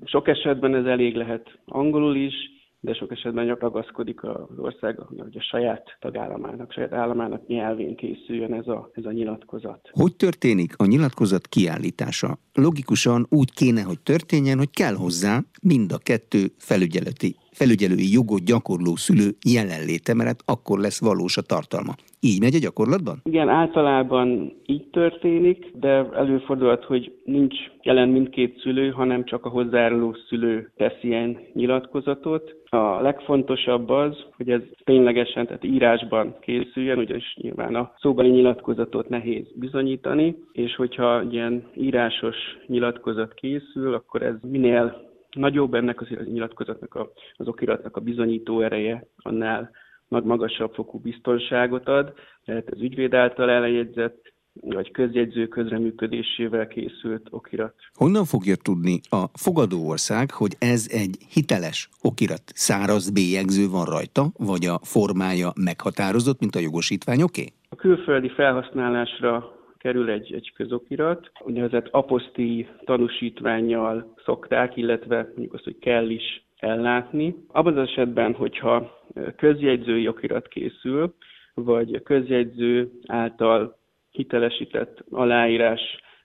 Sok 0.03 0.27
esetben 0.27 0.75
ez 0.75 0.85
elég 0.85 1.15
lehet 1.15 1.59
angolul 1.65 2.15
is, 2.15 2.33
de 2.81 2.93
sok 2.93 3.11
esetben 3.11 3.55
ragaszkodik 3.55 4.23
az 4.23 4.57
ország, 4.57 4.97
hogy 4.97 5.37
a 5.37 5.41
saját 5.41 5.97
tagállamának, 5.99 6.71
saját 6.71 6.93
államának 6.93 7.47
nyelvén 7.47 7.95
készüljön 7.95 8.53
ez 8.53 8.67
a, 8.67 8.89
ez 8.93 9.05
a 9.05 9.11
nyilatkozat. 9.11 9.89
Hogy 9.91 10.15
történik 10.15 10.73
a 10.77 10.85
nyilatkozat 10.85 11.47
kiállítása? 11.47 12.37
Logikusan 12.53 13.25
úgy 13.29 13.53
kéne, 13.53 13.81
hogy 13.81 13.99
történjen, 13.99 14.57
hogy 14.57 14.69
kell 14.69 14.93
hozzá 14.93 15.39
mind 15.61 15.91
a 15.91 15.97
kettő 15.97 16.45
felügyeleti 16.57 17.35
felügyelői 17.51 18.11
jogot 18.11 18.43
gyakorló 18.45 18.95
szülő 18.95 19.29
jelenléte, 19.53 20.13
mert 20.13 20.39
akkor 20.45 20.79
lesz 20.79 21.01
valós 21.01 21.37
a 21.37 21.41
tartalma. 21.41 21.93
Így 22.21 22.41
megy 22.41 22.55
a 22.55 22.59
gyakorlatban? 22.59 23.21
Igen, 23.23 23.49
általában 23.49 24.53
így 24.65 24.87
történik, 24.91 25.65
de 25.79 26.09
előfordulhat, 26.13 26.83
hogy 26.83 27.11
nincs 27.23 27.55
jelen 27.81 28.09
mindkét 28.09 28.59
szülő, 28.59 28.89
hanem 28.89 29.25
csak 29.25 29.45
a 29.45 29.49
hozzájáruló 29.49 30.15
szülő 30.27 30.71
tesz 30.75 30.97
ilyen 31.01 31.37
nyilatkozatot. 31.53 32.55
A 32.69 33.01
legfontosabb 33.01 33.89
az, 33.89 34.25
hogy 34.35 34.49
ez 34.49 34.61
ténylegesen, 34.83 35.45
tehát 35.45 35.63
írásban 35.63 36.35
készüljen, 36.41 36.97
ugyanis 36.97 37.37
nyilván 37.41 37.75
a 37.75 37.93
szóbeli 37.99 38.29
nyilatkozatot 38.29 39.09
nehéz 39.09 39.45
bizonyítani, 39.55 40.35
és 40.51 40.75
hogyha 40.75 41.23
ilyen 41.31 41.63
írásos 41.75 42.35
nyilatkozat 42.67 43.33
készül, 43.33 43.93
akkor 43.93 44.21
ez 44.21 44.35
minél 44.41 45.08
nagyobb 45.35 45.73
ennek 45.73 46.01
az 46.01 46.07
nyilatkozatnak, 46.07 46.95
a, 46.95 47.11
az 47.33 47.47
okiratnak 47.47 47.97
a 47.97 48.01
bizonyító 48.01 48.61
ereje, 48.61 49.07
annál 49.17 49.71
magasabb 50.07 50.73
fokú 50.73 50.99
biztonságot 50.99 51.87
ad, 51.87 52.13
tehát 52.45 52.69
az 52.69 52.81
ügyvéd 52.81 53.13
által 53.13 53.49
elejegyzett, 53.49 54.33
vagy 54.61 54.91
közjegyző 54.91 55.47
közreműködésével 55.47 56.67
készült 56.67 57.27
okirat. 57.29 57.73
Honnan 57.93 58.25
fogja 58.25 58.55
tudni 58.55 58.99
a 59.09 59.25
fogadó 59.33 59.87
ország, 59.87 60.31
hogy 60.31 60.55
ez 60.59 60.87
egy 60.91 61.17
hiteles 61.33 61.89
okirat? 62.01 62.41
Száraz 62.45 63.09
bélyegző 63.09 63.67
van 63.69 63.85
rajta, 63.85 64.23
vagy 64.37 64.65
a 64.65 64.79
formája 64.83 65.51
meghatározott, 65.55 66.39
mint 66.39 66.55
a 66.55 66.59
jogosítványoké? 66.59 67.45
A 67.69 67.75
külföldi 67.75 68.29
felhasználásra 68.29 69.58
kerül 69.79 70.09
egy, 70.09 70.33
egy 70.33 70.51
közokirat, 70.55 71.31
úgynevezett 71.39 71.87
apostíj 71.91 72.67
tanúsítványjal 72.85 74.13
szokták, 74.25 74.77
illetve 74.77 75.23
mondjuk 75.23 75.53
azt, 75.53 75.63
hogy 75.63 75.79
kell 75.79 76.09
is 76.09 76.43
ellátni. 76.57 77.35
Abban 77.47 77.77
az 77.77 77.87
esetben, 77.87 78.33
hogyha 78.33 78.99
közjegyzői 79.35 80.07
okirat 80.07 80.47
készül, 80.47 81.13
vagy 81.53 82.03
közjegyző 82.03 82.91
által 83.07 83.77
hitelesített 84.11 85.03
aláírás 85.09 85.81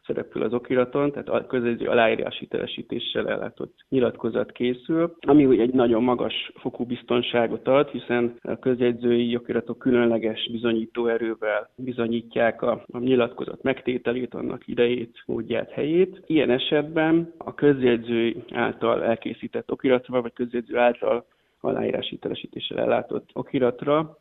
szerepül 0.06 0.42
az 0.42 0.52
okiraton, 0.52 1.12
tehát 1.12 1.28
a 1.28 1.46
közötti 1.46 1.86
aláírás 1.86 2.38
hitelesítéssel 2.38 3.28
ellátott 3.28 3.74
nyilatkozat 3.88 4.52
készül, 4.52 5.16
ami 5.20 5.60
egy 5.60 5.72
nagyon 5.72 6.02
magas 6.02 6.52
fokú 6.54 6.84
biztonságot 6.84 7.68
ad, 7.68 7.88
hiszen 7.88 8.38
a 8.42 8.58
közjegyzői 8.58 9.36
okiratok 9.36 9.78
különleges 9.78 10.48
bizonyítóerővel 10.50 11.70
bizonyítják 11.76 12.62
a, 12.62 12.84
a 12.92 12.98
nyilatkozat 12.98 13.62
megtételét, 13.62 14.34
annak 14.34 14.68
idejét, 14.68 15.22
módját, 15.26 15.70
helyét. 15.70 16.22
Ilyen 16.26 16.50
esetben 16.50 17.32
a 17.38 17.54
közjegyző 17.54 18.44
által 18.52 19.04
elkészített 19.04 19.70
okiratra, 19.70 20.20
vagy 20.20 20.32
közjegyző 20.32 20.78
által 20.78 21.26
aláírás 21.60 22.08
hitelesítéssel 22.08 22.78
ellátott 22.78 23.30
okiratra 23.32 24.18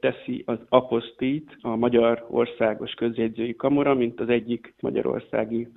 teszi 0.00 0.42
az 0.46 0.58
apostit 0.68 1.56
a 1.60 1.76
Magyar 1.76 2.26
Országos 2.30 2.92
Közjegyzői 2.92 3.54
Kamara, 3.54 3.94
mint 3.94 4.20
az 4.20 4.28
egyik 4.28 4.74
magyarországi 4.80 5.68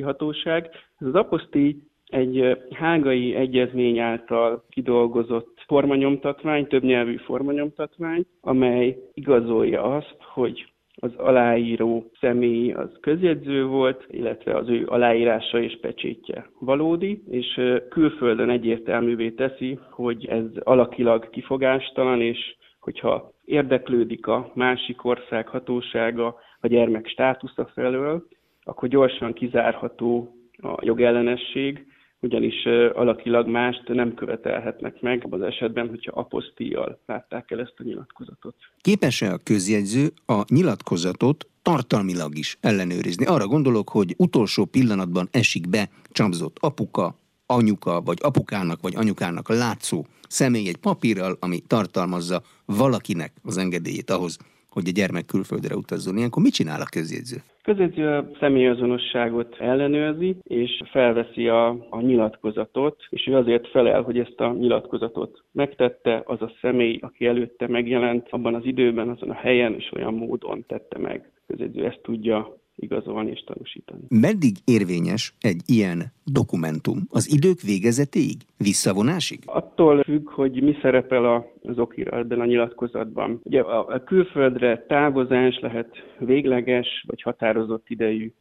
hatóság. 0.00 0.70
Ez 0.98 1.06
az 1.06 1.14
aposti 1.14 1.82
egy 2.06 2.58
hágai 2.70 3.34
egyezmény 3.34 3.98
által 3.98 4.64
kidolgozott 4.68 5.62
formanyomtatvány, 5.66 6.66
többnyelvű 6.66 7.16
formanyomtatvány, 7.16 8.24
amely 8.40 8.96
igazolja 9.14 9.82
azt, 9.82 10.16
hogy 10.34 10.70
az 11.00 11.14
aláíró 11.16 12.10
személy 12.20 12.72
az 12.72 12.88
közjegyző 13.00 13.64
volt, 13.64 14.06
illetve 14.10 14.56
az 14.56 14.68
ő 14.68 14.86
aláírása 14.86 15.60
és 15.60 15.78
pecsétje 15.80 16.50
valódi, 16.60 17.22
és 17.30 17.60
külföldön 17.88 18.50
egyértelművé 18.50 19.30
teszi, 19.30 19.78
hogy 19.90 20.26
ez 20.26 20.44
alakilag 20.62 21.30
kifogástalan, 21.30 22.20
és 22.20 22.56
hogyha 22.80 23.34
érdeklődik 23.46 24.26
a 24.26 24.50
másik 24.54 25.04
ország 25.04 25.48
hatósága 25.48 26.36
a 26.60 26.66
gyermek 26.66 27.08
státusza 27.08 27.70
felől, 27.74 28.26
akkor 28.62 28.88
gyorsan 28.88 29.32
kizárható 29.32 30.36
a 30.56 30.78
jogellenesség, 30.80 31.86
ugyanis 32.20 32.64
alakilag 32.92 33.48
mást 33.48 33.88
nem 33.88 34.14
követelhetnek 34.14 35.00
meg 35.00 35.26
az 35.30 35.40
esetben, 35.40 35.88
hogyha 35.88 36.20
apostíjjal 36.20 37.00
látták 37.06 37.50
el 37.50 37.60
ezt 37.60 37.74
a 37.76 37.82
nyilatkozatot. 37.82 38.54
Képes-e 38.80 39.32
a 39.32 39.38
közjegyző 39.44 40.06
a 40.26 40.44
nyilatkozatot 40.48 41.46
tartalmilag 41.62 42.38
is 42.38 42.58
ellenőrizni? 42.60 43.26
Arra 43.26 43.46
gondolok, 43.46 43.88
hogy 43.88 44.14
utolsó 44.16 44.64
pillanatban 44.64 45.28
esik 45.30 45.68
be 45.68 45.88
csapzott 46.10 46.56
apuka, 46.60 47.14
anyuka, 47.46 48.00
vagy 48.00 48.18
apukának, 48.20 48.80
vagy 48.82 48.94
anyukának 48.96 49.48
látszó 49.48 50.04
személy 50.28 50.68
egy 50.68 50.76
papírral, 50.76 51.36
ami 51.40 51.58
tartalmazza 51.66 52.42
valakinek 52.64 53.32
az 53.44 53.56
engedélyét 53.56 54.10
ahhoz, 54.10 54.38
hogy 54.70 54.88
a 54.88 54.90
gyermek 54.94 55.26
külföldre 55.26 55.76
utazzon. 55.76 56.16
Ilyenkor 56.16 56.42
mit 56.42 56.52
csinál 56.52 56.80
a 56.80 56.88
közjegyző? 56.90 57.36
Közjegyző 57.62 58.06
a 58.08 58.30
személyazonosságot 58.40 59.56
ellenőrzi, 59.58 60.36
és 60.42 60.82
felveszi 60.90 61.48
a, 61.48 61.68
a 61.90 62.00
nyilatkozatot, 62.00 62.96
és 63.10 63.26
ő 63.26 63.34
azért 63.36 63.68
felel, 63.68 64.02
hogy 64.02 64.18
ezt 64.18 64.40
a 64.40 64.52
nyilatkozatot 64.52 65.42
megtette, 65.52 66.22
az 66.26 66.42
a 66.42 66.52
személy, 66.60 66.98
aki 67.02 67.26
előtte 67.26 67.68
megjelent, 67.68 68.26
abban 68.30 68.54
az 68.54 68.64
időben, 68.64 69.08
azon 69.08 69.30
a 69.30 69.34
helyen 69.34 69.74
és 69.74 69.92
olyan 69.96 70.14
módon 70.14 70.64
tette 70.66 70.98
meg. 70.98 71.30
Közjegyző 71.46 71.84
ezt 71.84 72.00
tudja 72.02 72.56
igazolni 72.76 73.30
és 73.30 73.44
tanúsítani. 73.44 74.02
Meddig 74.08 74.56
érvényes 74.64 75.34
egy 75.40 75.60
ilyen 75.66 76.12
dokumentum? 76.24 76.98
Az 77.08 77.32
idők 77.32 77.60
végezetéig? 77.60 78.36
Visszavonásig? 78.56 79.38
Attól 79.44 80.02
függ, 80.02 80.30
hogy 80.30 80.62
mi 80.62 80.76
szerepel 80.82 81.46
az 81.62 81.78
okiratban, 81.78 82.40
a 82.40 82.44
nyilatkozatban. 82.44 83.40
Ugye 83.42 83.60
a 83.60 84.04
külföldre 84.04 84.84
távozás 84.88 85.58
lehet 85.60 85.88
végleges 86.18 87.04
vagy 87.06 87.22
határozott 87.22 87.88
idejű. 87.88 88.32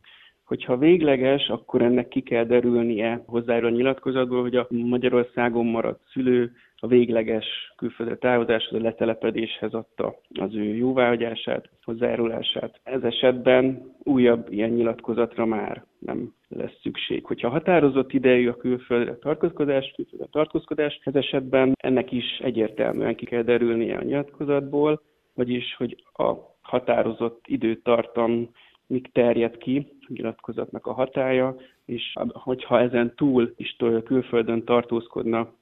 Hogyha 0.43 0.77
végleges, 0.77 1.47
akkor 1.47 1.81
ennek 1.81 2.07
ki 2.07 2.21
kell 2.21 2.45
derülnie 2.45 3.23
hozzájárul 3.25 3.69
a 3.69 3.75
nyilatkozatból, 3.75 4.41
hogy 4.41 4.55
a 4.55 4.67
Magyarországon 4.69 5.65
maradt 5.65 6.01
szülő 6.13 6.51
a 6.85 6.87
végleges 6.87 7.45
külföldre 7.77 8.15
távozáshoz, 8.15 8.79
a 8.79 8.83
letelepedéshez 8.83 9.73
adta 9.73 10.15
az 10.39 10.55
ő 10.55 10.63
jóváhagyását, 10.63 11.69
hozzájárulását. 11.83 12.79
Ez 12.83 13.03
esetben 13.03 13.95
újabb 14.03 14.47
ilyen 14.51 14.69
nyilatkozatra 14.69 15.45
már 15.45 15.83
nem 15.99 16.33
lesz 16.47 16.79
szükség. 16.81 17.25
Hogyha 17.25 17.49
határozott 17.49 18.13
idejű 18.13 18.47
a 18.47 18.57
külföldre 18.57 19.15
tartózkodás, 19.15 19.93
külföldre 19.95 20.27
tartózkodás, 20.31 20.99
ez 21.03 21.15
esetben 21.15 21.73
ennek 21.77 22.11
is 22.11 22.39
egyértelműen 22.43 23.15
ki 23.15 23.25
kell 23.25 23.41
derülnie 23.41 23.97
a 23.97 24.03
nyilatkozatból, 24.03 25.01
vagyis, 25.33 25.75
hogy 25.77 26.03
a 26.13 26.33
határozott 26.61 27.43
időtartam 27.47 28.49
mik 28.87 29.11
terjed 29.11 29.57
ki 29.57 29.87
a 29.99 30.05
nyilatkozatnak 30.07 30.85
a 30.85 30.93
hatája, 30.93 31.55
és 31.85 32.13
hogyha 32.33 32.79
ezen 32.79 33.13
túl 33.15 33.53
is 33.57 33.75
külföldön 34.03 34.63
tartózkodna 34.63 35.53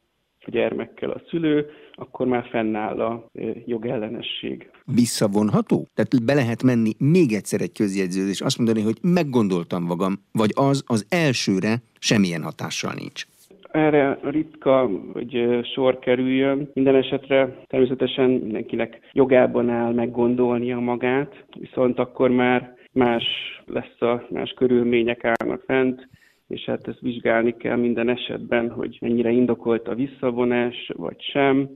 a 0.45 0.49
gyermekkel 0.49 1.09
a 1.09 1.21
szülő, 1.29 1.65
akkor 1.95 2.27
már 2.27 2.47
fennáll 2.49 3.01
a 3.01 3.29
jogellenesség. 3.65 4.69
Visszavonható? 4.85 5.87
Tehát 5.93 6.25
be 6.25 6.33
lehet 6.33 6.63
menni 6.63 6.91
még 6.97 7.33
egyszer 7.33 7.61
egy 7.61 7.71
közjegyzőt, 7.71 8.29
és 8.29 8.41
azt 8.41 8.57
mondani, 8.57 8.81
hogy 8.81 8.97
meggondoltam 9.01 9.83
magam, 9.83 10.13
vagy 10.31 10.51
az 10.53 10.83
az 10.87 11.05
elsőre 11.09 11.75
semmilyen 11.99 12.43
hatással 12.43 12.93
nincs 12.93 13.25
erre 13.73 14.19
ritka, 14.23 14.89
hogy 15.13 15.59
sor 15.73 15.99
kerüljön. 15.99 16.69
Minden 16.73 16.95
esetre 16.95 17.55
természetesen 17.67 18.29
mindenkinek 18.29 18.99
jogában 19.11 19.69
áll 19.69 19.93
meggondolnia 19.93 20.79
magát, 20.79 21.45
viszont 21.59 21.99
akkor 21.99 22.29
már 22.29 22.75
más 22.91 23.23
lesz 23.65 24.01
a 24.01 24.25
más 24.29 24.51
körülmények 24.51 25.25
állnak 25.25 25.63
fent, 25.65 26.07
és 26.53 26.65
hát 26.65 26.87
ezt 26.87 26.99
vizsgálni 26.99 27.57
kell 27.57 27.75
minden 27.77 28.09
esetben, 28.09 28.69
hogy 28.69 28.97
mennyire 29.01 29.29
indokolt 29.29 29.87
a 29.87 29.95
visszavonás, 29.95 30.91
vagy 30.95 31.21
sem. 31.21 31.69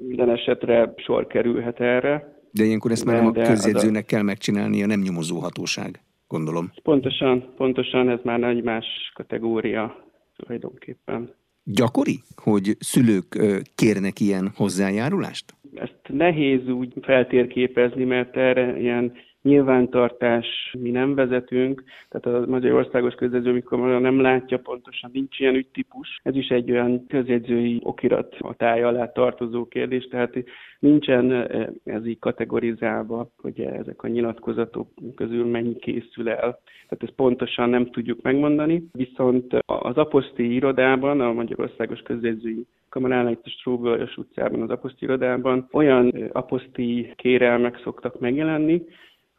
Minden 0.00 0.30
esetre 0.30 0.94
sor 0.96 1.26
kerülhet 1.26 1.80
erre. 1.80 2.38
De 2.50 2.64
ilyenkor 2.64 2.90
ezt 2.90 3.04
már 3.04 3.16
nem 3.16 3.26
a 3.26 3.32
közjegyzőnek 3.32 4.04
kell 4.04 4.22
megcsinálnia, 4.22 4.86
nem 4.86 5.00
nyomozó 5.00 5.38
hatóság, 5.38 6.00
gondolom. 6.28 6.70
Pontosan, 6.82 7.52
pontosan 7.56 8.08
ez 8.08 8.18
már 8.22 8.42
egy 8.42 8.62
más 8.62 8.86
kategória 9.14 10.04
tulajdonképpen. 10.36 11.34
Gyakori, 11.64 12.20
hogy 12.42 12.76
szülők 12.78 13.38
kérnek 13.74 14.20
ilyen 14.20 14.50
hozzájárulást? 14.54 15.54
Ezt 15.74 16.00
nehéz 16.08 16.68
úgy 16.68 16.92
feltérképezni, 17.00 18.04
mert 18.04 18.36
erre 18.36 18.80
ilyen 18.80 19.12
nyilvántartás 19.42 20.74
mi 20.78 20.90
nem 20.90 21.14
vezetünk, 21.14 21.82
tehát 22.08 22.42
a 22.42 22.50
Magyarországos 22.50 23.14
Közjegyző, 23.14 23.52
mikor 23.52 24.00
nem 24.00 24.20
látja 24.20 24.58
pontosan, 24.58 25.10
nincs 25.12 25.38
ilyen 25.38 25.54
ügytípus. 25.54 26.20
Ez 26.22 26.36
is 26.36 26.48
egy 26.48 26.70
olyan 26.70 27.06
közjegyzői 27.06 27.80
okirat 27.82 28.36
hatája 28.38 28.88
alá 28.88 29.12
tartozó 29.12 29.66
kérdés, 29.66 30.08
tehát 30.08 30.34
nincsen 30.78 31.32
eh, 31.32 31.66
ez 31.84 32.06
így 32.06 32.18
kategorizálva, 32.18 33.28
hogy 33.36 33.60
ezek 33.60 34.02
a 34.02 34.08
nyilatkozatok 34.08 34.88
közül 35.14 35.46
mennyi 35.46 35.76
készül 35.76 36.28
el. 36.28 36.60
Tehát 36.88 37.02
ezt 37.02 37.12
pontosan 37.16 37.68
nem 37.68 37.90
tudjuk 37.90 38.22
megmondani, 38.22 38.82
viszont 38.92 39.54
az 39.66 39.96
aposzti 39.96 40.54
irodában, 40.54 41.20
a 41.20 41.32
Magyarországos 41.32 42.00
Közjegyzői 42.00 42.66
kamaránál 42.88 43.32
itt 43.32 43.44
a 43.44 43.50
Stróbölös 43.50 44.16
utcában, 44.16 44.62
az 44.62 44.70
aposzti 44.70 45.04
irodában 45.04 45.68
olyan 45.72 46.12
eh, 46.14 46.28
aposzti 46.32 47.12
kérelmek 47.16 47.80
szoktak 47.82 48.20
megjelenni, 48.20 48.82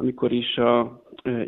amikor 0.02 0.32
is 0.32 0.58
a 0.58 1.02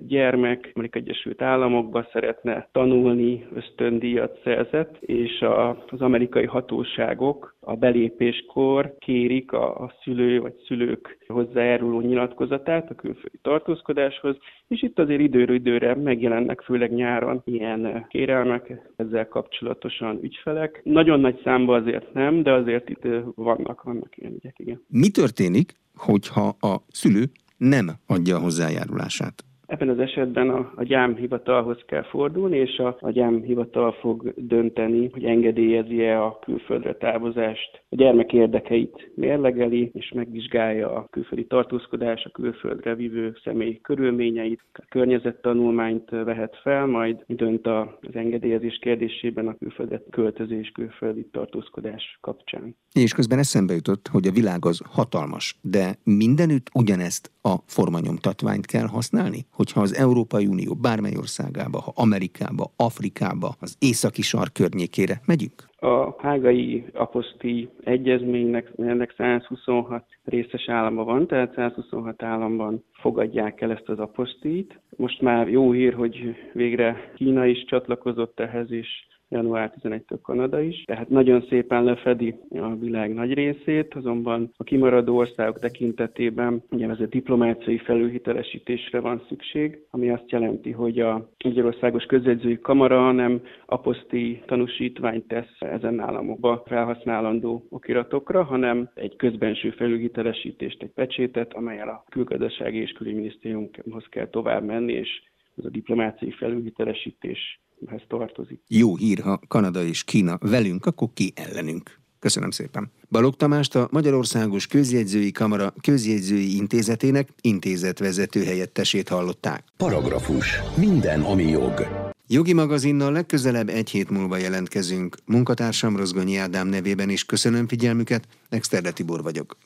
gyermek 0.08 0.72
Amerikai 0.74 1.02
Egyesült 1.02 1.42
Államokba 1.42 2.08
szeretne 2.12 2.68
tanulni, 2.72 3.48
ösztöndíjat 3.56 4.40
szerzett, 4.44 4.98
és 5.02 5.42
a, 5.42 5.70
az 5.70 6.02
amerikai 6.02 6.46
hatóságok 6.46 7.56
a 7.60 7.76
belépéskor 7.76 8.96
kérik 9.00 9.52
a, 9.52 9.76
a 9.76 9.94
szülő 10.04 10.42
vagy 10.42 10.54
szülők 10.68 11.18
hozzájáruló 11.28 12.02
nyilatkozatát 12.02 12.90
a 12.90 12.96
külföldi 12.96 13.40
tartózkodáshoz, 13.42 14.38
és 14.68 14.84
itt 14.84 15.00
azért 15.00 15.22
időről 15.22 15.56
időre 15.56 15.96
megjelennek, 15.96 16.62
főleg 16.62 16.94
nyáron 16.94 17.42
ilyen 17.46 18.06
kérelmek 18.10 18.92
ezzel 18.96 19.28
kapcsolatosan 19.28 20.20
ügyfelek. 20.22 20.82
Nagyon 20.84 21.20
nagy 21.20 21.42
számban 21.44 21.82
azért 21.82 22.14
nem, 22.14 22.44
de 22.44 22.52
azért 22.52 22.90
itt 22.90 23.08
vannak, 23.36 23.84
vannak 23.84 24.18
ilyen 24.18 24.34
ügyek, 24.34 24.60
igen. 24.60 24.82
Mi 24.88 25.10
történik, 25.10 25.72
hogyha 25.96 26.48
a 26.60 26.76
szülő 26.88 27.24
nem 27.58 28.00
adja 28.06 28.36
a 28.36 28.40
hozzájárulását. 28.40 29.46
Ebben 29.74 29.90
az 29.90 30.00
esetben 30.00 30.50
a, 30.50 30.72
a 30.76 30.84
gyámhivatalhoz 30.84 31.78
kell 31.86 32.04
fordulni, 32.04 32.58
és 32.58 32.78
a, 32.78 32.98
a 33.00 33.12
gyámhivatal 33.12 33.92
fog 33.92 34.34
dönteni, 34.38 35.10
hogy 35.14 35.24
engedélyezi-e 35.24 36.24
a 36.24 36.40
külföldre 36.40 36.96
távozást. 36.96 37.82
A 37.90 37.96
gyermek 37.96 38.34
érdekeit 38.34 39.12
mérlegeli, 39.16 39.92
és 39.94 40.12
megvizsgálja 40.16 40.96
a 40.96 41.08
külföldi 41.10 41.46
tartózkodás, 41.46 42.24
a 42.24 42.30
külföldre 42.30 42.96
vívő 42.96 43.36
személy 43.44 43.80
körülményeit, 43.82 44.62
a 44.74 44.86
környezettanulmányt 44.90 46.10
vehet 46.10 46.60
fel, 46.62 46.86
majd 46.86 47.24
dönt 47.28 47.68
az 47.68 47.88
engedélyezés 48.16 48.78
kérdésében 48.82 49.48
a 49.48 49.58
külföldre 49.58 50.02
költözés, 50.10 50.72
külföldi 50.74 51.28
tartózkodás 51.32 52.18
kapcsán. 52.22 52.76
És 52.94 53.14
közben 53.14 53.40
eszembe 53.40 53.74
jutott, 53.74 54.08
hogy 54.08 54.28
a 54.28 54.32
világ 54.32 54.66
az 54.66 54.82
hatalmas, 54.90 55.58
de 55.62 55.96
mindenütt 56.04 56.70
ugyanezt 56.74 57.32
a 57.42 57.56
formanyomtatványt 57.66 58.66
kell 58.66 58.88
használni? 58.88 59.46
Hogyha 59.64 59.82
az 59.82 59.96
Európai 59.96 60.46
Unió 60.46 60.74
bármely 60.76 61.16
országába, 61.18 61.80
ha 61.82 61.92
Amerikába, 61.96 62.66
Afrikába, 62.76 63.50
az 63.60 63.76
északi 63.80 64.22
sar 64.22 64.52
környékére 64.52 65.22
megyünk? 65.26 65.70
A 65.76 66.16
hágai 66.18 66.86
aposzti 66.94 67.70
egyezménynek 67.84 68.72
ennek 68.78 69.14
126 69.18 70.06
részes 70.24 70.70
állama 70.70 71.04
van, 71.04 71.28
tehát 71.28 71.54
126 71.56 72.24
államban 72.24 72.84
fogadják 72.92 73.62
el 73.62 73.72
ezt 73.72 73.90
az 73.90 74.00
aposztit. 74.00 74.80
Most 74.98 75.22
már 75.22 75.48
jó 75.50 75.72
hír, 75.72 75.94
hogy 75.94 76.36
végre 76.54 77.12
Kína 77.16 77.46
is 77.46 77.66
csatlakozott 77.66 78.40
ehhez, 78.40 78.72
és 78.72 78.88
január 79.34 79.74
11-től 79.82 80.20
Kanada 80.22 80.62
is, 80.62 80.84
tehát 80.84 81.10
nagyon 81.10 81.46
szépen 81.50 81.84
lefedi 81.84 82.36
a 82.50 82.76
világ 82.76 83.14
nagy 83.14 83.34
részét, 83.34 83.94
azonban 83.94 84.52
a 84.58 84.64
kimaradó 84.64 85.18
országok 85.18 85.60
tekintetében 85.60 86.64
úgynevezett 86.72 87.10
diplomáciai 87.10 87.78
felülhitelesítésre 87.78 89.00
van 89.00 89.22
szükség, 89.28 89.80
ami 89.90 90.10
azt 90.10 90.32
jelenti, 90.32 90.72
hogy 90.72 91.00
a 91.00 91.30
Magyarországos 91.44 92.04
Közjegyzői 92.04 92.60
Kamara 92.60 93.12
nem 93.12 93.42
aposzti 93.66 94.42
tanúsítványt 94.46 95.28
tesz 95.28 95.56
ezen 95.60 96.00
államokba 96.00 96.64
felhasználandó 96.66 97.66
okiratokra, 97.70 98.44
hanem 98.44 98.90
egy 98.94 99.16
közbenső 99.16 99.70
felülhitelesítést, 99.70 100.82
egy 100.84 100.92
pecsétet, 100.94 101.54
amelyel 101.54 101.90
a 101.90 102.04
külgazdasági 102.10 102.78
és 102.78 102.92
külügyminisztériumhoz 102.92 104.06
kell 104.10 104.28
tovább 104.28 104.64
menni, 104.64 104.94
és 104.94 105.22
ez 105.58 105.66
a 105.66 105.70
diplomáciai 105.70 106.32
felülhitelesítés 106.32 107.60
tartozik. 108.08 108.62
Jó 108.68 108.96
hír, 108.96 109.20
ha 109.20 109.40
Kanada 109.48 109.84
és 109.84 110.04
Kína 110.04 110.38
velünk, 110.42 110.86
akkor 110.86 111.08
ki 111.14 111.34
ellenünk. 111.36 112.02
Köszönöm 112.20 112.52
szépen. 112.52 112.92
Balog 113.10 113.36
Tamást 113.36 113.76
a 113.76 113.88
Magyarországos 113.92 114.68
Közjegyzői 114.68 115.32
Kamara 115.32 115.74
Közjegyzői 115.82 116.56
Intézetének 116.56 117.30
intézetvezető 117.42 118.44
helyettesét 118.44 119.10
hallották. 119.10 119.64
Paragrafus. 119.78 120.60
Minden, 120.78 121.22
ami 121.22 121.44
jog. 121.44 121.88
Jogi 122.28 122.54
magazinnal 122.54 123.12
legközelebb 123.12 123.70
egy 123.70 123.90
hét 123.90 124.10
múlva 124.10 124.38
jelentkezünk. 124.38 125.18
Munkatársam 125.26 125.98
Rozgonyi 125.98 126.38
Ádám 126.38 126.68
nevében 126.68 127.10
is 127.10 127.26
köszönöm 127.26 127.68
figyelmüket, 127.68 128.28
Exterde 128.50 128.92
Tibor 128.92 129.24
vagyok. 129.24 129.58